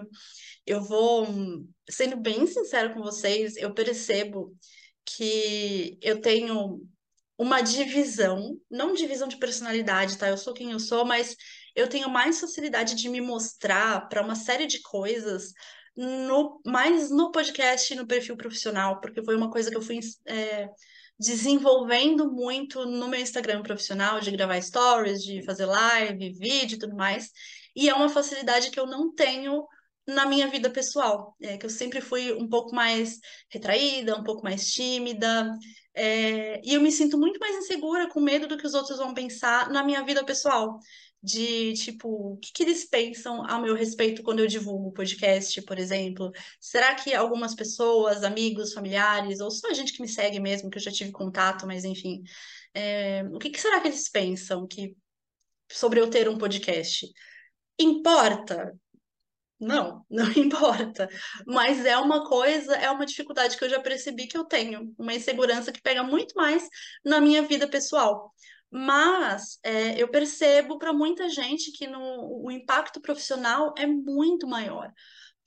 Eu 0.65 0.81
vou, 0.81 1.27
sendo 1.89 2.17
bem 2.17 2.47
sincero 2.47 2.93
com 2.93 3.01
vocês, 3.01 3.55
eu 3.57 3.73
percebo 3.73 4.55
que 5.05 5.97
eu 6.01 6.19
tenho 6.19 6.81
uma 7.37 7.61
divisão, 7.61 8.59
não 8.69 8.93
divisão 8.93 9.27
de 9.27 9.37
personalidade, 9.37 10.17
tá? 10.17 10.27
Eu 10.27 10.37
sou 10.37 10.53
quem 10.53 10.71
eu 10.71 10.79
sou, 10.79 11.05
mas 11.05 11.35
eu 11.77 11.87
tenho 11.87 12.09
mais 12.09 12.39
facilidade 12.39 12.95
de 12.95 13.07
me 13.07 13.21
mostrar 13.21 14.09
para 14.09 14.23
uma 14.23 14.35
série 14.35 14.65
de 14.65 14.81
coisas 14.81 15.53
no, 15.95 16.59
mais 16.65 17.11
no 17.11 17.31
podcast 17.31 17.93
e 17.93 17.95
no 17.95 18.07
perfil 18.07 18.35
profissional, 18.35 18.99
porque 18.99 19.23
foi 19.23 19.35
uma 19.35 19.51
coisa 19.51 19.69
que 19.69 19.77
eu 19.77 19.81
fui 19.81 19.99
é, 20.25 20.67
desenvolvendo 21.19 22.31
muito 22.31 22.83
no 22.83 23.07
meu 23.07 23.19
Instagram 23.19 23.61
profissional, 23.61 24.19
de 24.19 24.31
gravar 24.31 24.59
stories, 24.59 25.23
de 25.23 25.43
fazer 25.43 25.67
live, 25.67 26.33
vídeo 26.33 26.77
e 26.77 26.79
tudo 26.79 26.95
mais. 26.95 27.29
E 27.75 27.87
é 27.87 27.93
uma 27.93 28.09
facilidade 28.09 28.71
que 28.71 28.79
eu 28.79 28.87
não 28.87 29.13
tenho 29.13 29.63
na 30.07 30.25
minha 30.25 30.47
vida 30.47 30.69
pessoal, 30.69 31.35
é, 31.41 31.57
que 31.57 31.65
eu 31.65 31.69
sempre 31.69 32.01
fui 32.01 32.31
um 32.33 32.47
pouco 32.47 32.73
mais 32.73 33.19
retraída, 33.51 34.17
um 34.17 34.23
pouco 34.23 34.41
mais 34.41 34.71
tímida, 34.71 35.53
é, 35.93 36.61
e 36.63 36.75
eu 36.75 36.81
me 36.81 36.91
sinto 36.91 37.17
muito 37.17 37.39
mais 37.39 37.55
insegura, 37.57 38.07
com 38.07 38.21
medo 38.21 38.47
do 38.47 38.55
que 38.55 38.67
os 38.67 38.75
outros 38.75 38.99
vão 38.99 39.15
pensar 39.15 39.69
na 39.71 39.83
minha 39.83 40.03
vida 40.03 40.23
pessoal. 40.23 40.79
De 41.21 41.73
tipo, 41.73 42.33
o 42.33 42.37
que, 42.37 42.51
que 42.53 42.63
eles 42.63 42.85
pensam 42.85 43.43
a 43.45 43.59
meu 43.59 43.75
respeito 43.75 44.23
quando 44.23 44.39
eu 44.39 44.47
divulgo 44.47 44.89
o 44.89 44.93
podcast, 44.93 45.61
por 45.63 45.79
exemplo? 45.79 46.31
Será 46.59 46.95
que 46.95 47.13
algumas 47.13 47.55
pessoas, 47.55 48.23
amigos, 48.23 48.73
familiares, 48.73 49.39
ou 49.39 49.49
só 49.51 49.69
a 49.69 49.73
gente 49.73 49.93
que 49.93 50.01
me 50.01 50.07
segue 50.07 50.39
mesmo, 50.39 50.69
que 50.69 50.77
eu 50.77 50.81
já 50.81 50.91
tive 50.91 51.11
contato, 51.11 51.65
mas 51.65 51.83
enfim, 51.83 52.21
é, 52.73 53.23
o 53.33 53.39
que, 53.39 53.49
que 53.49 53.59
será 53.59 53.81
que 53.81 53.87
eles 53.87 54.09
pensam 54.09 54.67
que 54.67 54.95
sobre 55.71 55.99
eu 55.99 56.09
ter 56.09 56.29
um 56.29 56.37
podcast? 56.37 57.07
Importa? 57.79 58.73
Não, 59.59 60.05
não 60.09 60.31
importa. 60.33 61.09
Mas 61.45 61.85
é 61.85 61.97
uma 61.97 62.27
coisa, 62.27 62.75
é 62.75 62.89
uma 62.91 63.05
dificuldade 63.05 63.57
que 63.57 63.63
eu 63.65 63.69
já 63.69 63.79
percebi 63.79 64.27
que 64.27 64.37
eu 64.37 64.45
tenho, 64.45 64.93
uma 64.97 65.13
insegurança 65.13 65.71
que 65.71 65.81
pega 65.81 66.03
muito 66.03 66.35
mais 66.35 66.67
na 67.03 67.19
minha 67.19 67.41
vida 67.41 67.67
pessoal. 67.67 68.33
Mas 68.69 69.59
é, 69.63 70.01
eu 70.01 70.09
percebo 70.09 70.77
para 70.77 70.93
muita 70.93 71.29
gente 71.29 71.71
que 71.71 71.87
no, 71.87 72.43
o 72.43 72.51
impacto 72.51 72.99
profissional 73.01 73.73
é 73.77 73.85
muito 73.87 74.47
maior 74.47 74.91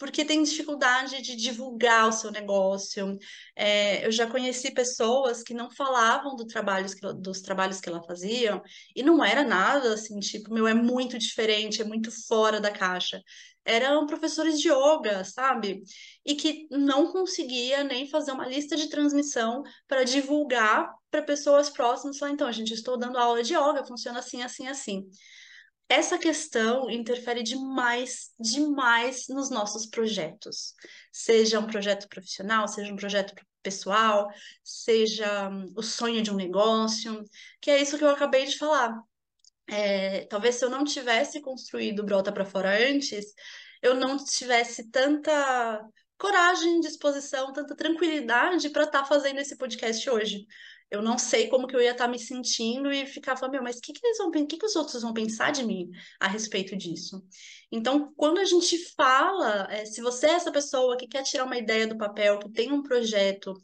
porque 0.00 0.24
tem 0.24 0.42
dificuldade 0.42 1.20
de 1.20 1.36
divulgar 1.36 2.08
o 2.08 2.12
seu 2.12 2.30
negócio. 2.30 3.18
É, 3.54 4.04
eu 4.06 4.10
já 4.10 4.26
conheci 4.26 4.72
pessoas 4.72 5.42
que 5.42 5.52
não 5.52 5.70
falavam 5.70 6.34
do 6.34 6.46
trabalhos 6.46 6.94
que, 6.94 7.06
dos 7.12 7.42
trabalhos 7.42 7.80
que 7.82 7.88
ela 7.90 8.02
fazia, 8.02 8.62
e 8.96 9.02
não 9.02 9.22
era 9.22 9.44
nada 9.44 9.92
assim, 9.92 10.18
tipo, 10.18 10.54
meu, 10.54 10.66
é 10.66 10.72
muito 10.72 11.18
diferente, 11.18 11.82
é 11.82 11.84
muito 11.84 12.10
fora 12.26 12.58
da 12.58 12.70
caixa. 12.70 13.22
Eram 13.62 14.06
professores 14.06 14.58
de 14.58 14.70
yoga, 14.70 15.22
sabe? 15.22 15.82
E 16.24 16.34
que 16.34 16.66
não 16.70 17.12
conseguia 17.12 17.84
nem 17.84 18.08
fazer 18.08 18.32
uma 18.32 18.48
lista 18.48 18.76
de 18.76 18.88
transmissão 18.88 19.62
para 19.86 20.02
divulgar 20.02 20.90
para 21.10 21.22
pessoas 21.22 21.70
próximas. 21.70 22.18
Falar, 22.18 22.32
então, 22.32 22.50
gente, 22.52 22.72
estou 22.72 22.98
dando 22.98 23.18
aula 23.18 23.42
de 23.42 23.54
yoga, 23.54 23.84
funciona 23.84 24.20
assim, 24.20 24.42
assim, 24.42 24.68
assim 24.68 25.08
essa 25.90 26.16
questão 26.16 26.88
interfere 26.88 27.42
demais, 27.42 28.30
demais 28.38 29.26
nos 29.28 29.50
nossos 29.50 29.86
projetos. 29.86 30.72
Seja 31.10 31.58
um 31.58 31.66
projeto 31.66 32.08
profissional, 32.08 32.68
seja 32.68 32.92
um 32.92 32.96
projeto 32.96 33.34
pessoal, 33.60 34.28
seja 34.62 35.48
hum, 35.48 35.72
o 35.76 35.82
sonho 35.82 36.22
de 36.22 36.30
um 36.30 36.36
negócio, 36.36 37.24
que 37.60 37.72
é 37.72 37.82
isso 37.82 37.98
que 37.98 38.04
eu 38.04 38.10
acabei 38.10 38.46
de 38.46 38.56
falar. 38.56 39.02
É, 39.66 40.26
talvez 40.26 40.54
se 40.56 40.64
eu 40.64 40.70
não 40.70 40.84
tivesse 40.84 41.40
construído 41.40 42.04
Brota 42.04 42.30
para 42.30 42.44
Fora 42.44 42.70
antes, 42.88 43.34
eu 43.82 43.94
não 43.94 44.16
tivesse 44.16 44.90
tanta 44.90 45.84
coragem, 46.16 46.80
disposição, 46.80 47.52
tanta 47.52 47.74
tranquilidade 47.74 48.70
para 48.70 48.84
estar 48.84 49.00
tá 49.00 49.04
fazendo 49.04 49.40
esse 49.40 49.56
podcast 49.56 50.08
hoje 50.08 50.46
eu 50.90 51.02
não 51.02 51.16
sei 51.18 51.48
como 51.48 51.66
que 51.66 51.76
eu 51.76 51.80
ia 51.80 51.92
estar 51.92 52.06
tá 52.06 52.10
me 52.10 52.18
sentindo 52.18 52.92
e 52.92 53.06
ficava, 53.06 53.48
meu, 53.48 53.62
mas 53.62 53.76
o 53.76 53.80
que, 53.80 53.92
que 53.92 54.04
eles 54.04 54.18
vão 54.18 54.30
que, 54.30 54.56
que 54.56 54.66
os 54.66 54.74
outros 54.74 55.02
vão 55.02 55.12
pensar 55.12 55.52
de 55.52 55.64
mim 55.64 55.90
a 56.18 56.26
respeito 56.26 56.76
disso? 56.76 57.22
Então, 57.70 58.12
quando 58.16 58.38
a 58.38 58.44
gente 58.44 58.76
fala, 58.94 59.68
é, 59.70 59.84
se 59.84 60.00
você 60.00 60.26
é 60.26 60.30
essa 60.32 60.50
pessoa 60.50 60.96
que 60.96 61.06
quer 61.06 61.22
tirar 61.22 61.44
uma 61.44 61.58
ideia 61.58 61.86
do 61.86 61.96
papel, 61.96 62.38
que 62.40 62.50
tem 62.50 62.72
um 62.72 62.82
projeto 62.82 63.54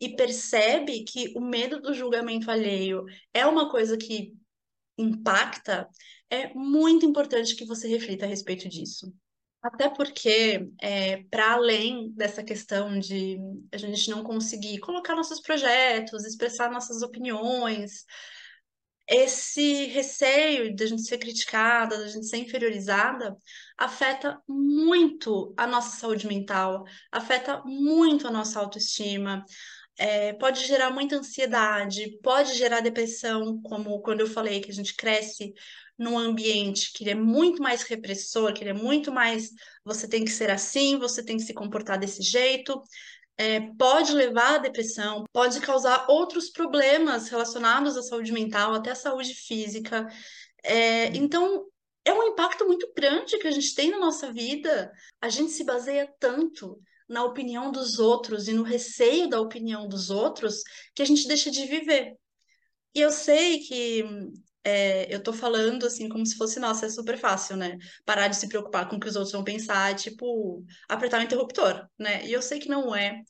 e 0.00 0.16
percebe 0.16 1.04
que 1.04 1.32
o 1.36 1.40
medo 1.40 1.80
do 1.80 1.94
julgamento 1.94 2.50
alheio 2.50 3.04
é 3.32 3.46
uma 3.46 3.70
coisa 3.70 3.96
que 3.96 4.34
impacta, 4.98 5.88
é 6.28 6.52
muito 6.54 7.06
importante 7.06 7.54
que 7.54 7.64
você 7.64 7.86
reflita 7.86 8.24
a 8.24 8.28
respeito 8.28 8.68
disso. 8.68 9.12
Até 9.62 9.88
porque, 9.88 10.68
é, 10.80 11.22
para 11.30 11.52
além 11.52 12.10
dessa 12.16 12.42
questão 12.42 12.98
de 12.98 13.38
a 13.72 13.76
gente 13.76 14.10
não 14.10 14.24
conseguir 14.24 14.78
colocar 14.80 15.14
nossos 15.14 15.40
projetos, 15.40 16.24
expressar 16.24 16.68
nossas 16.70 17.00
opiniões, 17.00 18.04
esse 19.08 19.86
receio 19.86 20.74
de 20.74 20.82
a 20.84 20.86
gente 20.86 21.02
ser 21.02 21.18
criticada, 21.18 21.96
de 21.98 22.04
a 22.04 22.08
gente 22.08 22.26
ser 22.26 22.38
inferiorizada, 22.38 23.36
afeta 23.78 24.40
muito 24.48 25.54
a 25.56 25.66
nossa 25.66 25.96
saúde 25.96 26.26
mental, 26.26 26.84
afeta 27.12 27.62
muito 27.64 28.26
a 28.26 28.30
nossa 28.30 28.58
autoestima, 28.58 29.44
é, 29.98 30.32
pode 30.32 30.66
gerar 30.66 30.90
muita 30.90 31.16
ansiedade, 31.16 32.18
pode 32.22 32.54
gerar 32.54 32.80
depressão, 32.80 33.60
como 33.62 34.00
quando 34.00 34.20
eu 34.20 34.26
falei 34.26 34.60
que 34.60 34.70
a 34.70 34.74
gente 34.74 34.96
cresce 34.96 35.52
num 35.98 36.18
ambiente 36.18 36.92
que 36.92 37.04
ele 37.04 37.10
é 37.10 37.14
muito 37.14 37.62
mais 37.62 37.82
repressor, 37.82 38.52
que 38.52 38.62
ele 38.62 38.70
é 38.70 38.74
muito 38.74 39.12
mais 39.12 39.50
você 39.84 40.08
tem 40.08 40.24
que 40.24 40.30
ser 40.30 40.50
assim, 40.50 40.98
você 40.98 41.24
tem 41.24 41.36
que 41.36 41.42
se 41.42 41.54
comportar 41.54 41.98
desse 41.98 42.22
jeito, 42.22 42.80
é, 43.36 43.60
pode 43.78 44.12
levar 44.12 44.56
à 44.56 44.58
depressão, 44.58 45.24
pode 45.32 45.60
causar 45.60 46.06
outros 46.08 46.50
problemas 46.50 47.28
relacionados 47.28 47.96
à 47.96 48.02
saúde 48.02 48.32
mental, 48.32 48.74
até 48.74 48.90
à 48.90 48.94
saúde 48.94 49.34
física. 49.34 50.06
É, 50.62 51.06
então, 51.16 51.66
é 52.04 52.12
um 52.12 52.22
impacto 52.24 52.66
muito 52.66 52.90
grande 52.96 53.38
que 53.38 53.48
a 53.48 53.50
gente 53.50 53.74
tem 53.74 53.90
na 53.90 53.98
nossa 53.98 54.32
vida. 54.32 54.92
A 55.20 55.28
gente 55.28 55.52
se 55.52 55.64
baseia 55.64 56.12
tanto 56.18 56.80
na 57.08 57.24
opinião 57.24 57.70
dos 57.70 57.98
outros 57.98 58.48
e 58.48 58.52
no 58.52 58.62
receio 58.62 59.28
da 59.28 59.40
opinião 59.40 59.88
dos 59.88 60.10
outros 60.10 60.62
que 60.94 61.02
a 61.02 61.04
gente 61.04 61.26
deixa 61.26 61.50
de 61.50 61.66
viver. 61.66 62.14
E 62.94 63.00
eu 63.00 63.10
sei 63.10 63.60
que 63.60 64.04
é, 64.64 65.12
eu 65.14 65.22
tô 65.22 65.32
falando 65.32 65.86
assim 65.86 66.08
como 66.08 66.24
se 66.24 66.36
fosse, 66.36 66.60
nossa, 66.60 66.86
é 66.86 66.88
super 66.88 67.18
fácil, 67.18 67.56
né? 67.56 67.78
Parar 68.04 68.28
de 68.28 68.36
se 68.36 68.48
preocupar 68.48 68.88
com 68.88 68.96
o 68.96 69.00
que 69.00 69.08
os 69.08 69.16
outros 69.16 69.32
vão 69.32 69.44
pensar, 69.44 69.94
tipo, 69.94 70.64
apertar 70.88 71.20
o 71.20 71.24
interruptor, 71.24 71.86
né? 71.98 72.24
E 72.26 72.32
eu 72.32 72.42
sei 72.42 72.58
que 72.58 72.68
não 72.68 72.94
é. 72.94 73.20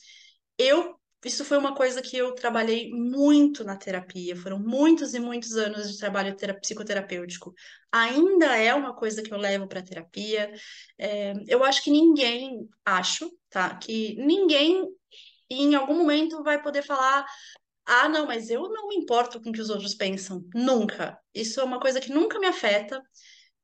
Eu, 0.59 0.97
isso 1.25 1.45
foi 1.45 1.57
uma 1.59 1.75
coisa 1.75 2.03
que 2.03 2.17
eu 2.17 2.35
trabalhei 2.35 2.91
muito 2.91 3.65
na 3.65 3.77
terapia, 3.77 4.37
foram 4.37 4.59
muitos 4.59 5.15
e 5.15 5.21
muitos 5.21 5.57
anos 5.57 5.91
de 5.93 5.99
trabalho 5.99 6.37
psicoterapêutico. 6.61 7.55
Ainda 7.91 8.57
é 8.57 8.75
uma 8.75 8.95
coisa 8.95 9.23
que 9.23 9.33
eu 9.33 9.39
levo 9.39 9.67
para 9.69 9.83
terapia. 9.83 10.53
É, 10.99 11.33
eu 11.49 11.65
acho 11.65 11.83
que 11.83 11.91
ninguém, 11.91 12.69
acho, 12.85 13.31
tá? 13.51 13.75
Que 13.77 14.15
ninguém 14.17 14.87
em 15.51 15.75
algum 15.75 15.97
momento 15.97 16.43
vai 16.43 16.63
poder 16.63 16.83
falar 16.83 17.27
ah, 17.85 18.09
não, 18.09 18.27
mas 18.27 18.49
eu 18.49 18.69
não 18.69 18.89
me 18.89 18.97
importo 18.97 19.41
com 19.41 19.51
o 19.51 19.53
que 19.53 19.61
os 19.61 19.71
outros 19.71 19.95
pensam. 19.95 20.45
Nunca. 20.55 21.19
Isso 21.35 21.61
é 21.61 21.65
uma 21.65 21.81
coisa 21.81 22.01
que 22.01 22.13
nunca 22.13 22.39
me 22.39 22.47
afeta. 22.47 23.03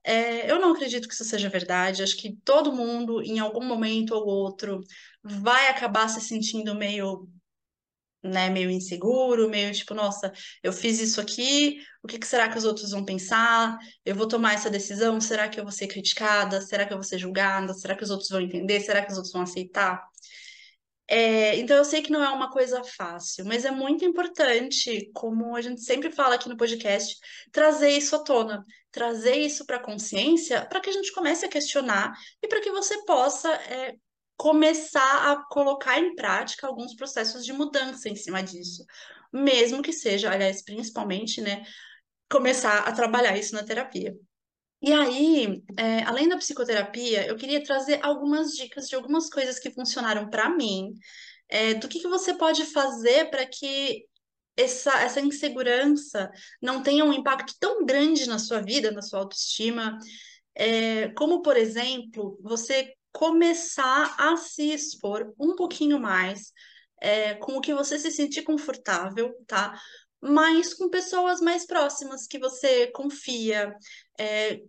É, 0.05 0.51
eu 0.51 0.61
não 0.61 0.73
acredito 0.73 1.09
que 1.09 1.15
isso 1.15 1.25
seja 1.25 1.49
verdade. 1.49 2.03
Acho 2.03 2.17
que 2.17 2.37
todo 2.45 2.73
mundo, 2.73 3.23
em 3.23 3.39
algum 3.39 3.65
momento 3.65 4.13
ou 4.15 4.27
outro, 4.27 4.81
vai 5.23 5.69
acabar 5.69 6.09
se 6.09 6.21
sentindo 6.21 6.75
meio, 6.75 7.29
né, 8.23 8.51
meio 8.51 8.71
inseguro, 8.71 9.49
meio 9.49 9.73
tipo, 9.73 9.95
nossa, 9.95 10.33
eu 10.63 10.73
fiz 10.73 11.01
isso 11.01 11.21
aqui, 11.21 11.79
o 12.03 12.09
que, 12.09 12.19
que 12.19 12.27
será 12.27 12.49
que 12.49 12.59
os 12.59 12.65
outros 12.65 12.91
vão 12.91 13.05
pensar? 13.05 13.79
Eu 14.05 14.15
vou 14.17 14.27
tomar 14.27 14.55
essa 14.55 14.71
decisão? 14.71 15.21
Será 15.21 15.49
que 15.49 15.61
eu 15.61 15.65
vou 15.65 15.73
ser 15.73 15.87
criticada? 15.89 16.61
Será 16.61 16.87
que 16.87 16.93
eu 16.93 16.99
vou 16.99 17.05
ser 17.05 17.19
julgada? 17.19 17.75
Será 17.75 17.95
que 17.97 18.05
os 18.05 18.11
outros 18.11 18.31
vão 18.31 18.41
entender? 18.41 18.81
Será 18.81 19.05
que 19.05 19.13
os 19.13 19.17
outros 19.17 19.33
vão 19.33 19.43
aceitar? 19.43 20.03
É, 21.11 21.57
então 21.57 21.75
eu 21.77 21.85
sei 21.87 22.03
que 22.03 22.13
não 22.13 22.23
é 22.23 22.29
uma 22.29 22.51
coisa 22.51 22.85
fácil, 22.85 23.47
mas 23.47 23.65
é 23.65 23.71
muito 23.71 24.05
importante, 24.05 25.11
como 25.15 25.57
a 25.57 25.63
gente 25.63 25.81
sempre 25.81 26.11
fala 26.11 26.35
aqui 26.35 26.51
no 26.51 26.57
podcast, 26.57 27.17
trazer 27.51 27.91
isso 27.91 28.15
à 28.15 28.19
tona, 28.23 28.63
trazer 28.91 29.37
isso 29.37 29.65
para 29.65 29.77
a 29.77 29.83
consciência, 29.83 30.67
para 30.67 30.81
que 30.81 30.91
a 30.91 30.93
gente 30.93 31.11
comece 31.13 31.47
a 31.47 31.49
questionar 31.49 32.13
e 32.43 32.47
para 32.47 32.61
que 32.61 32.71
você 32.71 33.03
possa 33.07 33.51
é, 33.55 33.95
começar 34.37 35.33
a 35.33 35.43
colocar 35.49 35.99
em 35.99 36.15
prática 36.15 36.67
alguns 36.67 36.95
processos 36.95 37.43
de 37.45 37.55
mudança 37.55 38.11
em 38.11 38.15
cima 38.15 38.43
disso, 38.43 38.85
mesmo 39.33 39.83
que 39.83 39.95
seja, 39.95 40.31
aliás, 40.31 40.63
principalmente, 40.63 41.41
né, 41.41 41.65
começar 42.31 42.81
a 42.81 42.93
trabalhar 42.93 43.37
isso 43.39 43.55
na 43.55 43.65
terapia. 43.65 44.15
E 44.81 44.93
aí, 44.93 45.63
é, 45.77 46.03
além 46.05 46.29
da 46.29 46.37
psicoterapia, 46.37 47.27
eu 47.27 47.37
queria 47.37 47.63
trazer 47.63 47.99
algumas 48.03 48.53
dicas 48.53 48.89
de 48.89 48.95
algumas 48.95 49.29
coisas 49.29 49.59
que 49.59 49.73
funcionaram 49.73 50.31
para 50.31 50.49
mim, 50.49 50.95
é, 51.49 51.75
do 51.75 51.89
que 51.89 52.01
que 52.01 52.09
você 52.09 52.35
pode 52.35 52.65
fazer 52.67 53.29
para 53.31 53.45
que 53.45 54.05
essa, 54.57 54.93
essa 55.01 55.21
insegurança 55.21 56.31
não 56.61 56.83
tenha 56.83 57.05
um 57.05 57.13
impacto 57.13 57.55
tão 57.61 57.85
grande 57.85 58.29
na 58.29 58.39
sua 58.39 58.61
vida, 58.61 58.91
na 58.91 59.03
sua 59.03 59.21
autoestima, 59.21 59.99
é, 60.55 61.09
como, 61.11 61.43
por 61.43 61.57
exemplo, 61.57 62.39
você 62.43 62.93
começar 63.13 64.15
a 64.19 64.37
se 64.37 64.73
expor 64.73 65.33
um 65.39 65.57
pouquinho 65.57 65.99
mais, 65.99 66.53
é, 67.01 67.35
com 67.35 67.57
o 67.57 67.61
que 67.61 67.75
você 67.75 67.99
se 67.99 68.11
sentir 68.11 68.43
confortável, 68.43 69.35
tá? 69.47 69.81
Mas 70.21 70.75
com 70.75 70.89
pessoas 70.89 71.41
mais 71.41 71.67
próximas 71.67 72.27
que 72.27 72.39
você 72.39 72.89
confia, 72.89 73.75
é, 74.19 74.61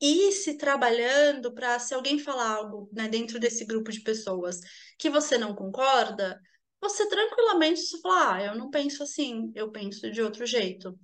ir 0.00 0.32
se 0.32 0.56
trabalhando 0.56 1.52
para 1.52 1.78
se 1.78 1.94
alguém 1.94 2.18
falar 2.18 2.54
algo, 2.54 2.88
né, 2.92 3.08
dentro 3.08 3.38
desse 3.38 3.64
grupo 3.64 3.92
de 3.92 4.00
pessoas 4.00 4.58
que 4.98 5.10
você 5.10 5.36
não 5.36 5.54
concorda, 5.54 6.40
você 6.80 7.06
tranquilamente 7.08 8.00
falar, 8.00 8.36
ah, 8.36 8.44
eu 8.44 8.54
não 8.56 8.70
penso 8.70 9.02
assim, 9.02 9.52
eu 9.54 9.70
penso 9.70 10.10
de 10.10 10.22
outro 10.22 10.46
jeito. 10.46 10.98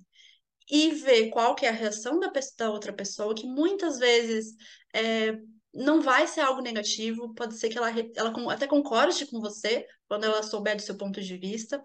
E 0.69 0.91
ver 0.91 1.29
qual 1.29 1.55
que 1.55 1.65
é 1.65 1.69
a 1.69 1.71
reação 1.71 2.19
da, 2.19 2.31
da 2.57 2.71
outra 2.71 2.91
pessoa, 2.91 3.35
que 3.35 3.45
muitas 3.45 3.99
vezes 3.99 4.53
é, 4.93 5.37
não 5.73 6.01
vai 6.01 6.27
ser 6.27 6.41
algo 6.41 6.61
negativo, 6.61 7.33
pode 7.35 7.57
ser 7.57 7.69
que 7.69 7.77
ela, 7.77 7.89
ela 8.15 8.53
até 8.53 8.67
concorde 8.67 9.27
com 9.27 9.39
você 9.39 9.85
quando 10.07 10.25
ela 10.25 10.41
souber 10.41 10.75
do 10.75 10.81
seu 10.81 10.97
ponto 10.97 11.21
de 11.21 11.37
vista, 11.37 11.81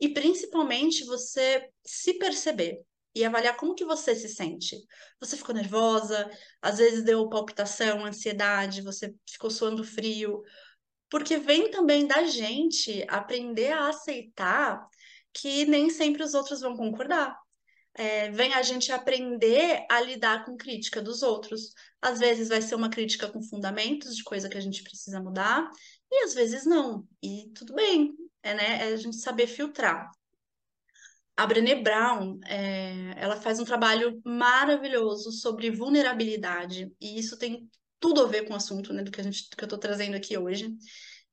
e 0.00 0.08
principalmente 0.08 1.04
você 1.04 1.68
se 1.84 2.14
perceber 2.14 2.80
e 3.14 3.24
avaliar 3.24 3.56
como 3.56 3.74
que 3.74 3.84
você 3.84 4.14
se 4.14 4.28
sente. 4.28 4.76
Você 5.20 5.36
ficou 5.36 5.54
nervosa, 5.54 6.30
às 6.62 6.78
vezes 6.78 7.04
deu 7.04 7.28
palpitação, 7.28 8.04
ansiedade, 8.04 8.82
você 8.82 9.14
ficou 9.28 9.50
suando 9.50 9.84
frio, 9.84 10.42
porque 11.10 11.36
vem 11.36 11.70
também 11.70 12.06
da 12.06 12.24
gente 12.24 13.04
aprender 13.08 13.72
a 13.72 13.88
aceitar 13.88 14.86
que 15.32 15.64
nem 15.66 15.90
sempre 15.90 16.22
os 16.22 16.34
outros 16.34 16.60
vão 16.60 16.76
concordar. 16.76 17.36
É, 17.94 18.30
vem 18.30 18.54
a 18.54 18.62
gente 18.62 18.92
aprender 18.92 19.84
a 19.90 20.00
lidar 20.00 20.44
com 20.44 20.56
crítica 20.56 21.02
dos 21.02 21.22
outros. 21.22 21.72
Às 22.00 22.20
vezes 22.20 22.48
vai 22.48 22.62
ser 22.62 22.76
uma 22.76 22.88
crítica 22.88 23.28
com 23.28 23.42
fundamentos 23.42 24.16
de 24.16 24.22
coisa 24.22 24.48
que 24.48 24.56
a 24.56 24.60
gente 24.60 24.82
precisa 24.84 25.20
mudar, 25.20 25.68
e 26.10 26.24
às 26.24 26.32
vezes 26.32 26.64
não. 26.64 27.06
E 27.22 27.50
tudo 27.54 27.74
bem, 27.74 28.14
é, 28.42 28.54
né? 28.54 28.90
é 28.90 28.92
a 28.92 28.96
gente 28.96 29.16
saber 29.16 29.46
filtrar. 29.46 30.10
A 31.36 31.46
Brené 31.46 31.76
Brown, 31.76 32.38
é, 32.44 33.14
ela 33.16 33.36
faz 33.36 33.58
um 33.58 33.64
trabalho 33.64 34.20
maravilhoso 34.24 35.32
sobre 35.32 35.70
vulnerabilidade, 35.70 36.92
e 37.00 37.18
isso 37.18 37.38
tem 37.38 37.68
tudo 37.98 38.22
a 38.22 38.26
ver 38.26 38.46
com 38.46 38.52
o 38.52 38.56
assunto, 38.56 38.92
né, 38.92 39.02
do 39.02 39.10
que, 39.10 39.20
a 39.20 39.24
gente, 39.24 39.48
que 39.48 39.62
eu 39.62 39.66
estou 39.66 39.78
trazendo 39.78 40.16
aqui 40.16 40.36
hoje. 40.36 40.74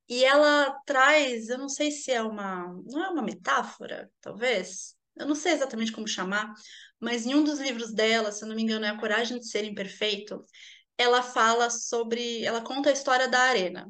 E 0.07 0.23
ela 0.23 0.71
traz, 0.85 1.49
eu 1.49 1.57
não 1.57 1.67
sei 1.67 1.91
se 1.91 2.11
é 2.11 2.21
uma, 2.21 2.67
não 2.85 3.03
é 3.03 3.09
uma 3.09 3.21
metáfora, 3.21 4.09
talvez, 4.21 4.95
eu 5.17 5.27
não 5.27 5.35
sei 5.35 5.53
exatamente 5.53 5.91
como 5.91 6.07
chamar, 6.07 6.53
mas 6.99 7.25
em 7.25 7.35
um 7.35 7.43
dos 7.43 7.59
livros 7.59 7.93
dela, 7.93 8.31
se 8.31 8.43
eu 8.43 8.47
não 8.47 8.55
me 8.55 8.63
engano, 8.63 8.85
é 8.85 8.89
A 8.89 8.97
Coragem 8.97 9.39
de 9.39 9.47
Ser 9.49 9.65
Imperfeito, 9.65 10.43
ela 10.97 11.21
fala 11.21 11.69
sobre, 11.69 12.43
ela 12.43 12.61
conta 12.61 12.89
a 12.89 12.93
história 12.93 13.27
da 13.27 13.39
arena. 13.39 13.89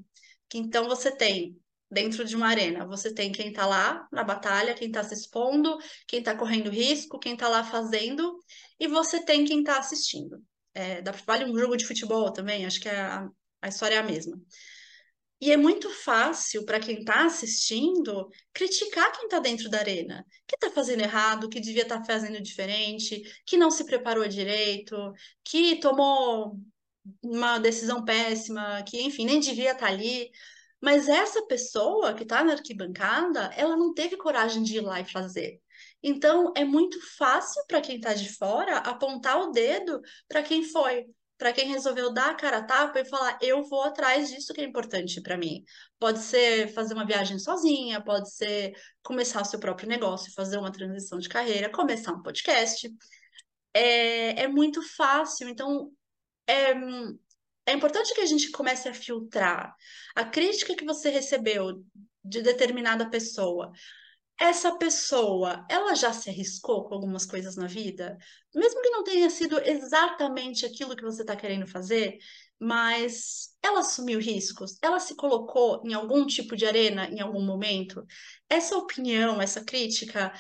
Que 0.50 0.58
então 0.58 0.88
você 0.88 1.12
tem 1.16 1.58
dentro 1.90 2.26
de 2.26 2.36
uma 2.36 2.48
arena. 2.48 2.86
Você 2.86 3.14
tem 3.14 3.32
quem 3.32 3.50
está 3.50 3.66
lá 3.66 4.08
na 4.12 4.24
batalha, 4.24 4.74
quem 4.74 4.88
está 4.88 5.04
se 5.04 5.14
expondo, 5.14 5.78
quem 6.08 6.20
está 6.20 6.36
correndo 6.36 6.70
risco, 6.70 7.20
quem 7.20 7.34
está 7.34 7.48
lá 7.48 7.64
fazendo, 7.64 8.38
e 8.80 8.88
você 8.88 9.24
tem 9.24 9.46
quem 9.46 9.60
está 9.60 9.80
assistindo. 9.80 10.42
É, 10.74 11.02
vale 11.26 11.46
um 11.46 11.58
jogo 11.58 11.76
de 11.76 11.86
futebol 11.86 12.32
também, 12.32 12.66
acho 12.66 12.80
que 12.80 12.90
a, 12.90 13.28
a 13.62 13.68
história 13.68 13.96
é 13.96 14.00
a 14.00 14.04
mesma. 14.04 14.40
E 15.40 15.52
é 15.52 15.58
muito 15.58 15.90
fácil 15.90 16.66
para 16.66 16.80
quem 16.80 17.00
está 17.00 17.26
assistindo 17.26 18.28
criticar 18.52 19.12
quem 19.12 19.26
está 19.26 19.40
dentro 19.40 19.70
da 19.70 19.78
arena, 19.78 20.26
que 20.48 20.56
está 20.56 20.72
fazendo 20.72 21.02
errado, 21.02 21.48
que 21.48 21.60
devia 21.60 21.84
estar 21.84 22.00
tá 22.00 22.06
fazendo 22.06 22.42
diferente, 22.42 23.22
que 23.46 23.56
não 23.56 23.70
se 23.70 23.86
preparou 23.86 24.28
direito, 24.28 24.96
que 25.44 25.80
tomou 25.80 26.60
uma 27.22 27.60
decisão 27.60 28.04
péssima, 28.04 28.84
que, 28.84 29.00
enfim, 29.02 29.26
nem 29.26 29.40
devia 29.40 29.74
estar 29.74 29.86
tá 29.86 29.92
ali. 29.92 30.32
Mas 30.82 31.08
essa 31.08 31.46
pessoa 31.48 32.14
que 32.14 32.24
está 32.24 32.44
na 32.44 32.54
arquibancada, 32.54 33.52
ela 33.56 33.76
não 33.76 33.94
teve 33.94 34.16
coragem 34.18 34.64
de 34.64 34.78
ir 34.78 34.82
lá 34.82 35.00
e 35.00 35.06
fazer. 35.06 35.60
Então, 36.02 36.54
é 36.56 36.64
muito 36.64 37.00
fácil 37.18 37.64
para 37.68 37.82
quem 37.82 37.98
está 37.98 38.14
de 38.14 38.30
fora 38.36 38.78
apontar 38.78 39.42
o 39.42 39.52
dedo 39.52 40.00
para 40.28 40.44
quem 40.44 40.64
foi, 40.64 41.06
para 41.38 41.54
quem 41.54 41.68
resolveu 41.68 42.12
dar 42.12 42.32
a 42.32 42.36
cara 42.36 42.58
a 42.58 42.64
tapa 42.64 43.00
e 43.00 43.06
falar: 43.06 43.38
eu 43.42 43.64
vou 43.64 43.84
atrás 43.84 44.30
disso 44.30 44.54
que 44.54 44.62
é 44.62 44.64
importante 44.64 45.22
para 45.22 45.38
mim. 45.38 45.64
Pode 46.00 46.20
ser 46.20 46.74
fazer 46.74 46.94
uma 46.94 47.06
viagem 47.06 47.40
sozinha, 47.40 48.04
pode 48.04 48.32
ser 48.34 48.74
começar 49.04 49.42
o 49.42 49.46
seu 49.46 49.60
próprio 49.60 49.90
negócio, 49.90 50.34
fazer 50.34 50.58
uma 50.58 50.72
transição 50.72 51.20
de 51.20 51.30
carreira, 51.30 51.70
começar 51.70 52.14
um 52.14 52.22
podcast. 52.22 52.92
É, 53.74 54.44
é 54.44 54.48
muito 54.48 54.82
fácil. 54.96 55.50
Então, 55.50 55.92
é, 56.48 56.74
é 57.68 57.74
importante 57.74 58.14
que 58.16 58.22
a 58.22 58.26
gente 58.26 58.50
comece 58.50 58.88
a 58.88 58.94
filtrar 58.94 59.76
a 60.16 60.24
crítica 60.24 60.76
que 60.76 60.86
você 60.86 61.10
recebeu 61.10 61.84
de 62.24 62.42
determinada 62.42 63.10
pessoa. 63.10 63.72
Essa 64.40 64.78
pessoa, 64.78 65.66
ela 65.70 65.94
já 65.94 66.14
se 66.14 66.30
arriscou 66.30 66.86
com 66.86 66.96
algumas 66.96 67.26
coisas 67.26 67.58
na 67.58 67.68
vida, 67.68 68.18
mesmo 68.56 68.82
que 68.82 68.90
não 68.90 69.04
tenha 69.04 69.30
sido 69.30 69.60
exatamente 69.60 70.66
aquilo 70.66 70.96
que 70.96 71.04
você 71.04 71.24
está 71.24 71.36
querendo 71.36 71.68
fazer, 71.68 72.18
mas 72.58 73.50
ela 73.62 73.82
assumiu 73.82 74.20
riscos, 74.20 74.78
ela 74.82 75.00
se 75.00 75.16
colocou 75.16 75.82
em 75.86 75.94
algum 75.94 76.26
tipo 76.26 76.56
de 76.56 76.66
arena 76.66 77.10
em 77.10 77.20
algum 77.20 77.44
momento. 77.44 78.06
Essa 78.50 78.78
opinião, 78.78 79.42
essa 79.42 79.64
crítica 79.66 80.32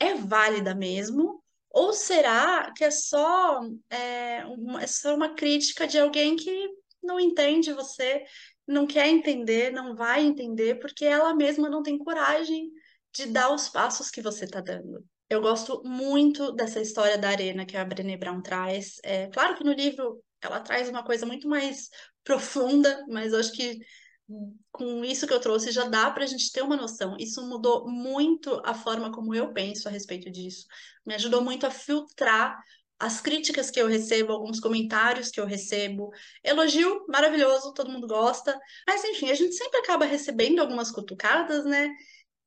é 0.00 0.14
válida 0.14 0.74
mesmo, 0.74 1.43
ou 1.74 1.92
será 1.92 2.72
que 2.76 2.84
é 2.84 2.90
só, 2.90 3.60
é, 3.90 4.44
uma, 4.46 4.82
é 4.82 4.86
só 4.86 5.12
uma 5.14 5.34
crítica 5.34 5.88
de 5.88 5.98
alguém 5.98 6.36
que 6.36 6.68
não 7.02 7.18
entende 7.18 7.72
você, 7.72 8.24
não 8.64 8.86
quer 8.86 9.08
entender, 9.08 9.72
não 9.72 9.96
vai 9.96 10.24
entender, 10.24 10.78
porque 10.78 11.04
ela 11.04 11.34
mesma 11.34 11.68
não 11.68 11.82
tem 11.82 11.98
coragem 11.98 12.70
de 13.12 13.26
dar 13.26 13.52
os 13.52 13.68
passos 13.68 14.08
que 14.08 14.22
você 14.22 14.44
está 14.44 14.60
dando. 14.60 15.04
Eu 15.28 15.40
gosto 15.40 15.82
muito 15.84 16.52
dessa 16.52 16.80
história 16.80 17.18
da 17.18 17.28
arena 17.30 17.66
que 17.66 17.76
a 17.76 17.84
Brené 17.84 18.16
Brown 18.16 18.40
traz. 18.40 19.00
É 19.02 19.26
claro 19.26 19.56
que 19.56 19.64
no 19.64 19.72
livro 19.72 20.22
ela 20.40 20.60
traz 20.60 20.88
uma 20.88 21.02
coisa 21.02 21.26
muito 21.26 21.48
mais 21.48 21.88
profunda, 22.22 23.04
mas 23.08 23.32
eu 23.32 23.40
acho 23.40 23.52
que 23.52 23.80
com 24.72 25.04
isso 25.04 25.26
que 25.26 25.32
eu 25.32 25.40
trouxe, 25.40 25.70
já 25.70 25.84
dá 25.84 26.10
para 26.10 26.24
a 26.24 26.26
gente 26.26 26.50
ter 26.50 26.62
uma 26.62 26.76
noção. 26.76 27.16
Isso 27.18 27.46
mudou 27.46 27.88
muito 27.88 28.60
a 28.64 28.74
forma 28.74 29.12
como 29.12 29.34
eu 29.34 29.52
penso 29.52 29.88
a 29.88 29.90
respeito 29.90 30.30
disso. 30.30 30.66
Me 31.04 31.14
ajudou 31.14 31.42
muito 31.42 31.66
a 31.66 31.70
filtrar 31.70 32.58
as 32.98 33.20
críticas 33.20 33.70
que 33.70 33.80
eu 33.80 33.86
recebo, 33.86 34.32
alguns 34.32 34.60
comentários 34.60 35.30
que 35.30 35.40
eu 35.40 35.46
recebo. 35.46 36.10
Elogio, 36.42 37.04
maravilhoso, 37.08 37.74
todo 37.74 37.90
mundo 37.90 38.06
gosta. 38.06 38.58
Mas, 38.86 39.04
enfim, 39.04 39.30
a 39.30 39.34
gente 39.34 39.54
sempre 39.54 39.78
acaba 39.80 40.04
recebendo 40.06 40.60
algumas 40.60 40.90
cutucadas, 40.90 41.64
né? 41.64 41.90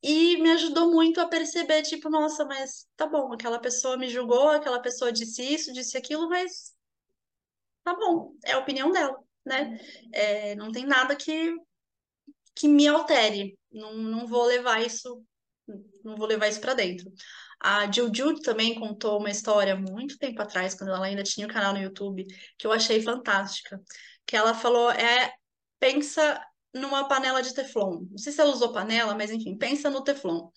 E 0.02 0.38
me 0.38 0.52
ajudou 0.52 0.92
muito 0.92 1.20
a 1.20 1.28
perceber, 1.28 1.82
tipo, 1.84 2.10
nossa, 2.10 2.46
mas 2.46 2.88
tá 2.96 3.08
bom, 3.08 3.34
aquela 3.34 3.60
pessoa 3.60 3.98
me 3.98 4.10
julgou, 4.10 4.50
aquela 4.50 4.80
pessoa 4.80 5.12
disse 5.12 5.42
isso, 5.44 5.74
disse 5.74 5.98
aquilo, 5.98 6.30
mas 6.30 6.74
tá 7.84 7.96
bom, 7.96 8.34
é 8.46 8.54
a 8.54 8.60
opinião 8.60 8.92
dela, 8.92 9.18
né? 9.46 9.80
É, 10.14 10.56
não 10.56 10.72
tem 10.72 10.86
nada 10.86 11.16
que 11.16 11.56
que 12.58 12.68
me 12.68 12.88
altere. 12.88 13.58
Não, 13.72 13.94
não 13.94 14.28
vou 14.28 14.46
levar 14.46 14.82
isso, 14.84 15.24
não 16.04 16.16
vou 16.16 16.28
levar 16.28 16.48
isso 16.48 16.60
para 16.60 16.74
dentro. 16.74 17.12
A 17.60 17.92
Juju 17.92 18.42
também 18.42 18.76
contou 18.76 19.20
uma 19.20 19.30
história 19.30 19.76
muito 19.76 20.18
tempo 20.18 20.42
atrás, 20.42 20.76
quando 20.76 20.90
ela 20.90 21.06
ainda 21.06 21.24
tinha 21.24 21.48
o 21.48 21.50
um 21.50 21.54
canal 21.54 21.74
no 21.74 21.80
YouTube, 21.80 22.26
que 22.58 22.66
eu 22.66 22.72
achei 22.72 23.02
fantástica. 23.02 23.80
Que 24.26 24.36
ela 24.36 24.54
falou 24.54 24.92
é 24.92 25.34
pensa 25.80 26.42
numa 26.74 27.08
panela 27.08 27.42
de 27.42 27.54
teflon. 27.54 28.06
Não 28.10 28.18
sei 28.18 28.34
se 28.34 28.42
ela 28.42 28.52
usou 28.52 28.74
panela, 28.74 29.16
mas 29.16 29.32
enfim, 29.32 29.58
pensa 29.58 29.90
no 29.90 30.04
teflon. 30.04 30.50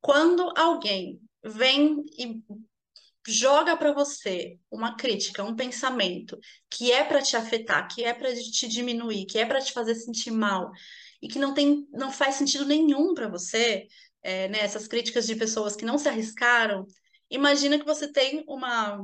Quando 0.00 0.52
alguém 0.56 1.20
vem 1.42 2.04
e 2.18 2.42
joga 3.26 3.76
para 3.76 3.92
você 3.92 4.58
uma 4.70 4.96
crítica, 4.96 5.42
um 5.42 5.56
pensamento 5.56 6.38
que 6.70 6.92
é 6.92 7.04
para 7.04 7.22
te 7.22 7.36
afetar, 7.36 7.88
que 7.88 8.04
é 8.04 8.12
para 8.12 8.34
te 8.34 8.68
diminuir, 8.68 9.26
que 9.26 9.38
é 9.38 9.46
para 9.46 9.60
te 9.60 9.72
fazer 9.72 9.94
sentir 9.94 10.30
mal, 10.30 10.70
e 11.24 11.28
que 11.28 11.38
não 11.38 11.54
tem, 11.54 11.88
não 11.90 12.12
faz 12.12 12.34
sentido 12.34 12.66
nenhum 12.66 13.14
para 13.14 13.28
você, 13.28 13.88
é, 14.22 14.46
né, 14.48 14.58
essas 14.60 14.86
críticas 14.86 15.26
de 15.26 15.34
pessoas 15.34 15.74
que 15.74 15.84
não 15.84 15.96
se 15.96 16.06
arriscaram, 16.06 16.86
imagina 17.30 17.78
que 17.78 17.84
você 17.86 18.12
tem 18.12 18.44
uma, 18.46 19.00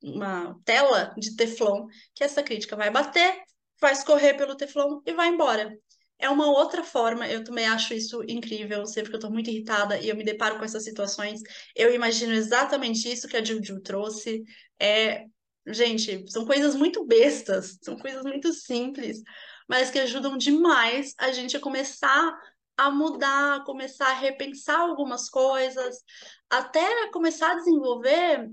uma 0.00 0.56
tela 0.64 1.12
de 1.18 1.34
teflon 1.34 1.88
que 2.14 2.22
essa 2.22 2.40
crítica 2.40 2.76
vai 2.76 2.88
bater, 2.88 3.42
vai 3.80 3.92
escorrer 3.92 4.36
pelo 4.36 4.56
teflon 4.56 5.00
e 5.04 5.12
vai 5.12 5.26
embora. 5.26 5.76
É 6.20 6.30
uma 6.30 6.46
outra 6.46 6.84
forma, 6.84 7.28
eu 7.28 7.42
também 7.42 7.66
acho 7.66 7.92
isso 7.92 8.22
incrível, 8.28 8.86
sempre 8.86 9.10
que 9.10 9.16
eu 9.16 9.20
tô 9.20 9.28
muito 9.28 9.50
irritada 9.50 9.98
e 9.98 10.08
eu 10.08 10.16
me 10.16 10.22
deparo 10.24 10.58
com 10.58 10.64
essas 10.64 10.84
situações, 10.84 11.40
eu 11.74 11.92
imagino 11.92 12.32
exatamente 12.32 13.12
isso 13.12 13.26
que 13.26 13.36
a 13.36 13.44
Juju 13.44 13.80
trouxe, 13.82 14.44
é 14.78 15.26
Gente, 15.68 16.24
são 16.30 16.46
coisas 16.46 16.76
muito 16.76 17.04
bestas, 17.04 17.76
são 17.82 17.98
coisas 17.98 18.22
muito 18.22 18.52
simples, 18.52 19.20
mas 19.68 19.90
que 19.90 19.98
ajudam 19.98 20.36
demais 20.36 21.14
a 21.18 21.32
gente 21.32 21.56
a 21.56 21.60
começar 21.60 22.38
a 22.76 22.90
mudar, 22.90 23.64
começar 23.64 24.08
a 24.08 24.14
repensar 24.14 24.80
algumas 24.80 25.30
coisas, 25.30 25.96
até 26.50 27.10
começar 27.10 27.52
a 27.52 27.54
desenvolver 27.56 28.50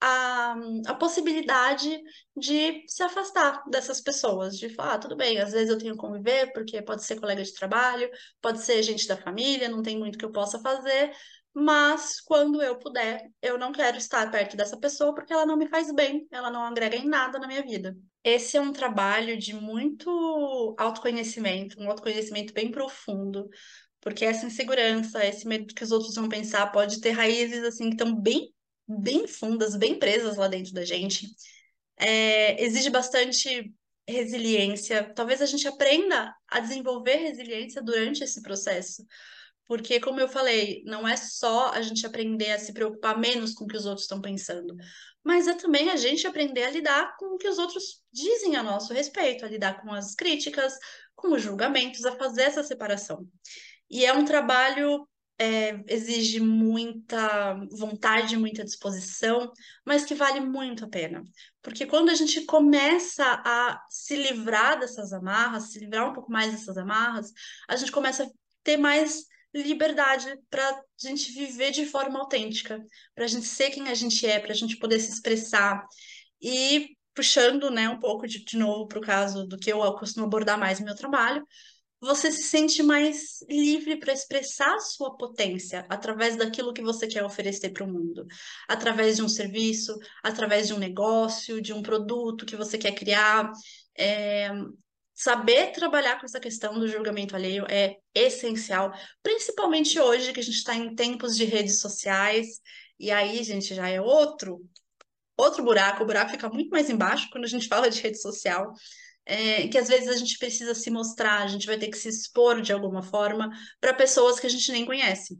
a, 0.00 0.54
a 0.86 0.94
possibilidade 0.94 1.98
de 2.36 2.84
se 2.86 3.02
afastar 3.02 3.62
dessas 3.68 4.00
pessoas, 4.00 4.58
de 4.58 4.68
falar, 4.70 4.94
ah, 4.94 4.98
tudo 4.98 5.16
bem, 5.16 5.38
às 5.38 5.52
vezes 5.52 5.70
eu 5.70 5.78
tenho 5.78 5.92
que 5.94 6.00
conviver, 6.00 6.52
porque 6.52 6.82
pode 6.82 7.04
ser 7.04 7.18
colega 7.18 7.42
de 7.42 7.52
trabalho, 7.54 8.10
pode 8.40 8.60
ser 8.60 8.82
gente 8.82 9.06
da 9.06 9.16
família, 9.16 9.68
não 9.68 9.82
tem 9.82 9.98
muito 9.98 10.18
que 10.18 10.24
eu 10.24 10.32
possa 10.32 10.58
fazer, 10.60 11.12
mas 11.58 12.20
quando 12.20 12.60
eu 12.60 12.78
puder, 12.78 13.30
eu 13.40 13.56
não 13.56 13.72
quero 13.72 13.96
estar 13.96 14.30
perto 14.30 14.58
dessa 14.58 14.76
pessoa 14.76 15.14
porque 15.14 15.32
ela 15.32 15.46
não 15.46 15.56
me 15.56 15.66
faz 15.66 15.90
bem, 15.90 16.28
ela 16.30 16.50
não 16.50 16.62
agrega 16.62 16.96
em 16.96 17.08
nada 17.08 17.38
na 17.38 17.46
minha 17.46 17.62
vida. 17.62 17.96
Esse 18.22 18.58
é 18.58 18.60
um 18.60 18.74
trabalho 18.74 19.38
de 19.38 19.54
muito 19.54 20.76
autoconhecimento, 20.78 21.80
um 21.80 21.88
autoconhecimento 21.88 22.52
bem 22.52 22.70
profundo, 22.70 23.48
porque 24.02 24.26
essa 24.26 24.44
insegurança, 24.44 25.24
esse 25.24 25.48
medo 25.48 25.72
que 25.74 25.82
os 25.82 25.92
outros 25.92 26.14
vão 26.14 26.28
pensar, 26.28 26.70
pode 26.70 27.00
ter 27.00 27.12
raízes 27.12 27.64
assim 27.64 27.84
que 27.88 27.94
estão 27.94 28.14
bem, 28.14 28.52
bem 28.86 29.26
fundas, 29.26 29.74
bem 29.76 29.98
presas 29.98 30.36
lá 30.36 30.48
dentro 30.48 30.74
da 30.74 30.84
gente. 30.84 31.26
É, 31.96 32.62
exige 32.62 32.90
bastante 32.90 33.72
resiliência. 34.06 35.10
Talvez 35.14 35.40
a 35.40 35.46
gente 35.46 35.66
aprenda 35.66 36.34
a 36.48 36.60
desenvolver 36.60 37.16
resiliência 37.16 37.82
durante 37.82 38.22
esse 38.22 38.42
processo. 38.42 39.06
Porque, 39.66 40.00
como 40.00 40.20
eu 40.20 40.28
falei, 40.28 40.82
não 40.84 41.06
é 41.06 41.16
só 41.16 41.70
a 41.70 41.82
gente 41.82 42.06
aprender 42.06 42.52
a 42.52 42.58
se 42.58 42.72
preocupar 42.72 43.18
menos 43.18 43.52
com 43.52 43.64
o 43.64 43.66
que 43.66 43.76
os 43.76 43.86
outros 43.86 44.04
estão 44.04 44.20
pensando, 44.20 44.76
mas 45.24 45.48
é 45.48 45.54
também 45.54 45.90
a 45.90 45.96
gente 45.96 46.26
aprender 46.26 46.64
a 46.64 46.70
lidar 46.70 47.16
com 47.18 47.34
o 47.34 47.38
que 47.38 47.48
os 47.48 47.58
outros 47.58 48.02
dizem 48.12 48.54
a 48.56 48.62
nosso 48.62 48.92
respeito, 48.92 49.44
a 49.44 49.48
lidar 49.48 49.82
com 49.82 49.92
as 49.92 50.14
críticas, 50.14 50.78
com 51.16 51.34
os 51.34 51.42
julgamentos, 51.42 52.04
a 52.04 52.16
fazer 52.16 52.42
essa 52.42 52.62
separação. 52.62 53.26
E 53.90 54.04
é 54.04 54.12
um 54.12 54.24
trabalho 54.24 55.06
é, 55.38 55.82
exige 55.88 56.40
muita 56.40 57.54
vontade, 57.70 58.36
muita 58.36 58.64
disposição, 58.64 59.52
mas 59.84 60.04
que 60.04 60.14
vale 60.14 60.40
muito 60.40 60.84
a 60.84 60.88
pena. 60.88 61.22
Porque 61.60 61.86
quando 61.86 62.10
a 62.10 62.14
gente 62.14 62.44
começa 62.44 63.24
a 63.44 63.80
se 63.90 64.16
livrar 64.16 64.78
dessas 64.78 65.12
amarras, 65.12 65.72
se 65.72 65.78
livrar 65.78 66.08
um 66.08 66.12
pouco 66.12 66.30
mais 66.30 66.52
dessas 66.52 66.78
amarras, 66.78 67.32
a 67.68 67.76
gente 67.76 67.92
começa 67.92 68.24
a 68.24 68.28
ter 68.62 68.76
mais 68.76 69.26
liberdade 69.62 70.38
para 70.50 70.68
a 70.68 70.82
gente 70.98 71.32
viver 71.32 71.70
de 71.70 71.86
forma 71.86 72.18
autêntica, 72.18 72.82
para 73.14 73.24
a 73.24 73.28
gente 73.28 73.46
ser 73.46 73.70
quem 73.70 73.88
a 73.88 73.94
gente 73.94 74.26
é, 74.26 74.38
para 74.38 74.52
a 74.52 74.56
gente 74.56 74.76
poder 74.76 75.00
se 75.00 75.12
expressar. 75.12 75.84
E 76.40 76.96
puxando 77.14 77.70
né, 77.70 77.88
um 77.88 77.98
pouco 77.98 78.26
de, 78.26 78.44
de 78.44 78.56
novo 78.58 78.86
para 78.86 78.98
o 78.98 79.02
caso 79.02 79.46
do 79.46 79.58
que 79.58 79.72
eu 79.72 79.80
costumo 79.94 80.26
abordar 80.26 80.58
mais 80.58 80.78
no 80.78 80.84
meu 80.84 80.94
trabalho, 80.94 81.42
você 82.00 82.30
se 82.30 82.42
sente 82.42 82.82
mais 82.82 83.40
livre 83.48 83.98
para 83.98 84.12
expressar 84.12 84.74
a 84.74 84.80
sua 84.80 85.16
potência 85.16 85.86
através 85.88 86.36
daquilo 86.36 86.72
que 86.72 86.82
você 86.82 87.06
quer 87.06 87.24
oferecer 87.24 87.70
para 87.70 87.84
o 87.84 87.92
mundo, 87.92 88.26
através 88.68 89.16
de 89.16 89.22
um 89.22 89.28
serviço, 89.28 89.96
através 90.22 90.68
de 90.68 90.74
um 90.74 90.78
negócio, 90.78 91.60
de 91.60 91.72
um 91.72 91.82
produto 91.82 92.44
que 92.44 92.56
você 92.56 92.76
quer 92.76 92.92
criar. 92.92 93.50
É, 93.96 94.50
saber 95.16 95.72
trabalhar 95.72 96.20
com 96.20 96.26
essa 96.26 96.38
questão 96.38 96.78
do 96.78 96.86
julgamento 96.86 97.34
alheio 97.34 97.64
é 97.70 97.96
essencial, 98.14 98.92
principalmente 99.22 99.98
hoje 99.98 100.30
que 100.30 100.40
a 100.40 100.42
gente 100.42 100.58
está 100.58 100.74
em 100.74 100.94
tempos 100.94 101.34
de 101.34 101.46
redes 101.46 101.80
sociais, 101.80 102.60
e 103.00 103.10
aí, 103.10 103.42
gente, 103.42 103.74
já 103.74 103.88
é 103.88 104.00
outro 104.00 104.60
outro 105.38 105.62
buraco, 105.62 106.02
o 106.02 106.06
buraco 106.06 106.30
fica 106.30 106.48
muito 106.48 106.70
mais 106.70 106.88
embaixo 106.88 107.28
quando 107.30 107.44
a 107.44 107.48
gente 107.48 107.68
fala 107.68 107.90
de 107.90 108.00
rede 108.00 108.20
social. 108.20 108.72
É, 109.28 109.66
que 109.66 109.76
às 109.76 109.88
vezes 109.88 110.08
a 110.08 110.16
gente 110.16 110.38
precisa 110.38 110.72
se 110.72 110.88
mostrar, 110.88 111.42
a 111.42 111.48
gente 111.48 111.66
vai 111.66 111.76
ter 111.76 111.88
que 111.88 111.98
se 111.98 112.08
expor 112.08 112.62
de 112.62 112.72
alguma 112.72 113.02
forma 113.02 113.50
para 113.80 113.92
pessoas 113.92 114.38
que 114.38 114.46
a 114.46 114.50
gente 114.50 114.70
nem 114.70 114.86
conhece. 114.86 115.36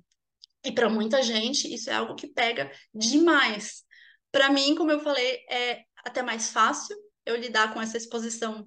E 0.64 0.72
para 0.72 0.88
muita 0.88 1.22
gente, 1.22 1.72
isso 1.72 1.88
é 1.88 1.94
algo 1.94 2.16
que 2.16 2.26
pega 2.26 2.68
demais. 2.92 3.84
Para 4.32 4.50
mim, 4.50 4.74
como 4.74 4.90
eu 4.90 4.98
falei, 4.98 5.38
é 5.48 5.82
até 6.04 6.20
mais 6.20 6.50
fácil 6.50 6.96
eu 7.24 7.36
lidar 7.36 7.72
com 7.72 7.80
essa 7.80 7.96
exposição 7.96 8.66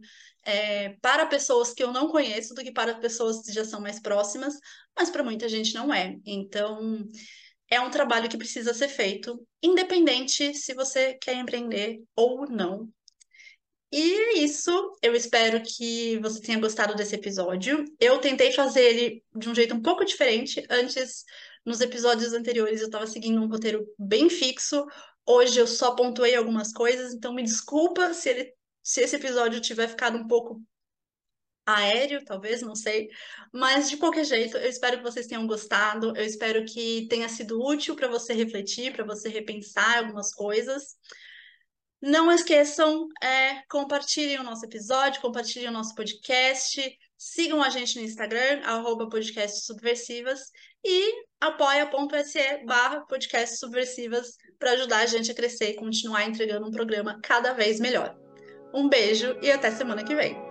é, 0.50 0.98
para 1.02 1.26
pessoas 1.26 1.74
que 1.74 1.84
eu 1.84 1.94
não 1.94 2.10
conheço 2.10 2.54
do 2.54 2.64
que 2.64 2.72
para 2.72 2.96
pessoas 2.96 3.42
que 3.46 3.54
já 3.54 3.64
são 3.64 3.80
mais 3.80 4.00
próximas, 4.00 4.56
mas 4.98 5.10
para 5.10 5.24
muita 5.24 5.48
gente 5.48 5.74
não 5.74 5.94
é. 5.94 6.18
Então, 6.26 7.08
é 7.70 7.80
um 7.80 7.92
trabalho 7.92 8.30
que 8.30 8.38
precisa 8.38 8.74
ser 8.74 8.88
feito, 8.88 9.46
independente 9.62 10.54
se 10.56 10.74
você 10.74 11.14
quer 11.14 11.36
empreender 11.36 12.02
ou 12.16 12.50
não. 12.50 12.90
E 13.92 14.14
é 14.14 14.34
isso, 14.40 14.72
eu 15.02 15.16
espero 15.16 15.64
que 15.64 16.20
você 16.20 16.40
tenha 16.42 16.60
gostado 16.60 16.96
desse 16.96 17.16
episódio. 17.16 17.86
Eu 18.00 18.20
tentei 18.20 18.52
fazer 18.52 18.82
ele 18.82 19.24
de 19.36 19.50
um 19.50 19.56
jeito 19.56 19.74
um 19.74 19.82
pouco 19.82 20.06
diferente. 20.06 20.64
Antes, 20.70 21.24
nos 21.66 21.82
episódios 21.82 22.34
anteriores, 22.34 22.82
eu 22.82 22.86
estava 22.88 23.08
seguindo 23.08 23.42
um 23.42 23.48
roteiro 23.48 23.88
bem 23.98 24.30
fixo. 24.30 24.86
Hoje 25.26 25.60
eu 25.60 25.66
só 25.66 25.96
pontuei 25.96 26.36
algumas 26.36 26.72
coisas, 26.72 27.14
então 27.14 27.34
me 27.34 27.44
desculpa 27.44 28.14
se 28.14 28.30
ele 28.30 28.54
se 28.90 29.02
esse 29.02 29.18
episódio 29.18 29.62
tiver 29.62 29.88
ficado 29.88 30.18
um 30.18 30.28
pouco 30.28 30.60
aéreo, 31.64 32.26
talvez, 32.26 32.64
não 32.64 32.76
sei. 32.76 33.08
Mas 33.54 33.88
de 33.88 33.98
qualquer 33.98 34.26
jeito, 34.26 34.58
eu 34.58 34.68
espero 34.68 34.98
que 34.98 35.04
vocês 35.04 35.28
tenham 35.28 35.46
gostado. 35.46 36.08
Eu 36.18 36.26
espero 36.26 36.66
que 36.66 37.06
tenha 37.08 37.30
sido 37.30 37.64
útil 37.64 37.96
para 37.96 38.08
você 38.08 38.34
refletir, 38.34 38.92
para 38.92 39.06
você 39.06 39.30
repensar 39.30 40.00
algumas 40.00 40.34
coisas. 40.34 40.98
Não 42.02 42.32
esqueçam, 42.32 43.08
é, 43.22 43.62
compartilhem 43.70 44.40
o 44.40 44.44
nosso 44.44 44.66
episódio, 44.66 45.22
compartilhem 45.22 45.70
o 45.70 45.74
nosso 45.74 45.94
podcast, 45.94 46.82
sigam 47.16 47.62
a 47.62 47.70
gente 47.70 47.96
no 47.96 48.04
Instagram, 48.04 48.62
arroba 48.64 49.08
podcast 49.08 49.66
subversivas, 49.66 50.40
e 50.84 51.14
apoia.se 51.40 52.66
barra 52.66 53.02
podcast 53.02 53.60
subversivas 53.60 54.36
para 54.58 54.72
ajudar 54.72 55.02
a 55.02 55.06
gente 55.06 55.30
a 55.30 55.36
crescer 55.36 55.72
e 55.72 55.76
continuar 55.76 56.24
entregando 56.24 56.66
um 56.66 56.72
programa 56.72 57.20
cada 57.22 57.54
vez 57.54 57.80
melhor. 57.80 58.29
Um 58.74 58.88
beijo 58.88 59.36
e 59.42 59.52
até 59.52 59.72
semana 59.72 60.04
que 60.04 60.16
vem. 60.16 60.49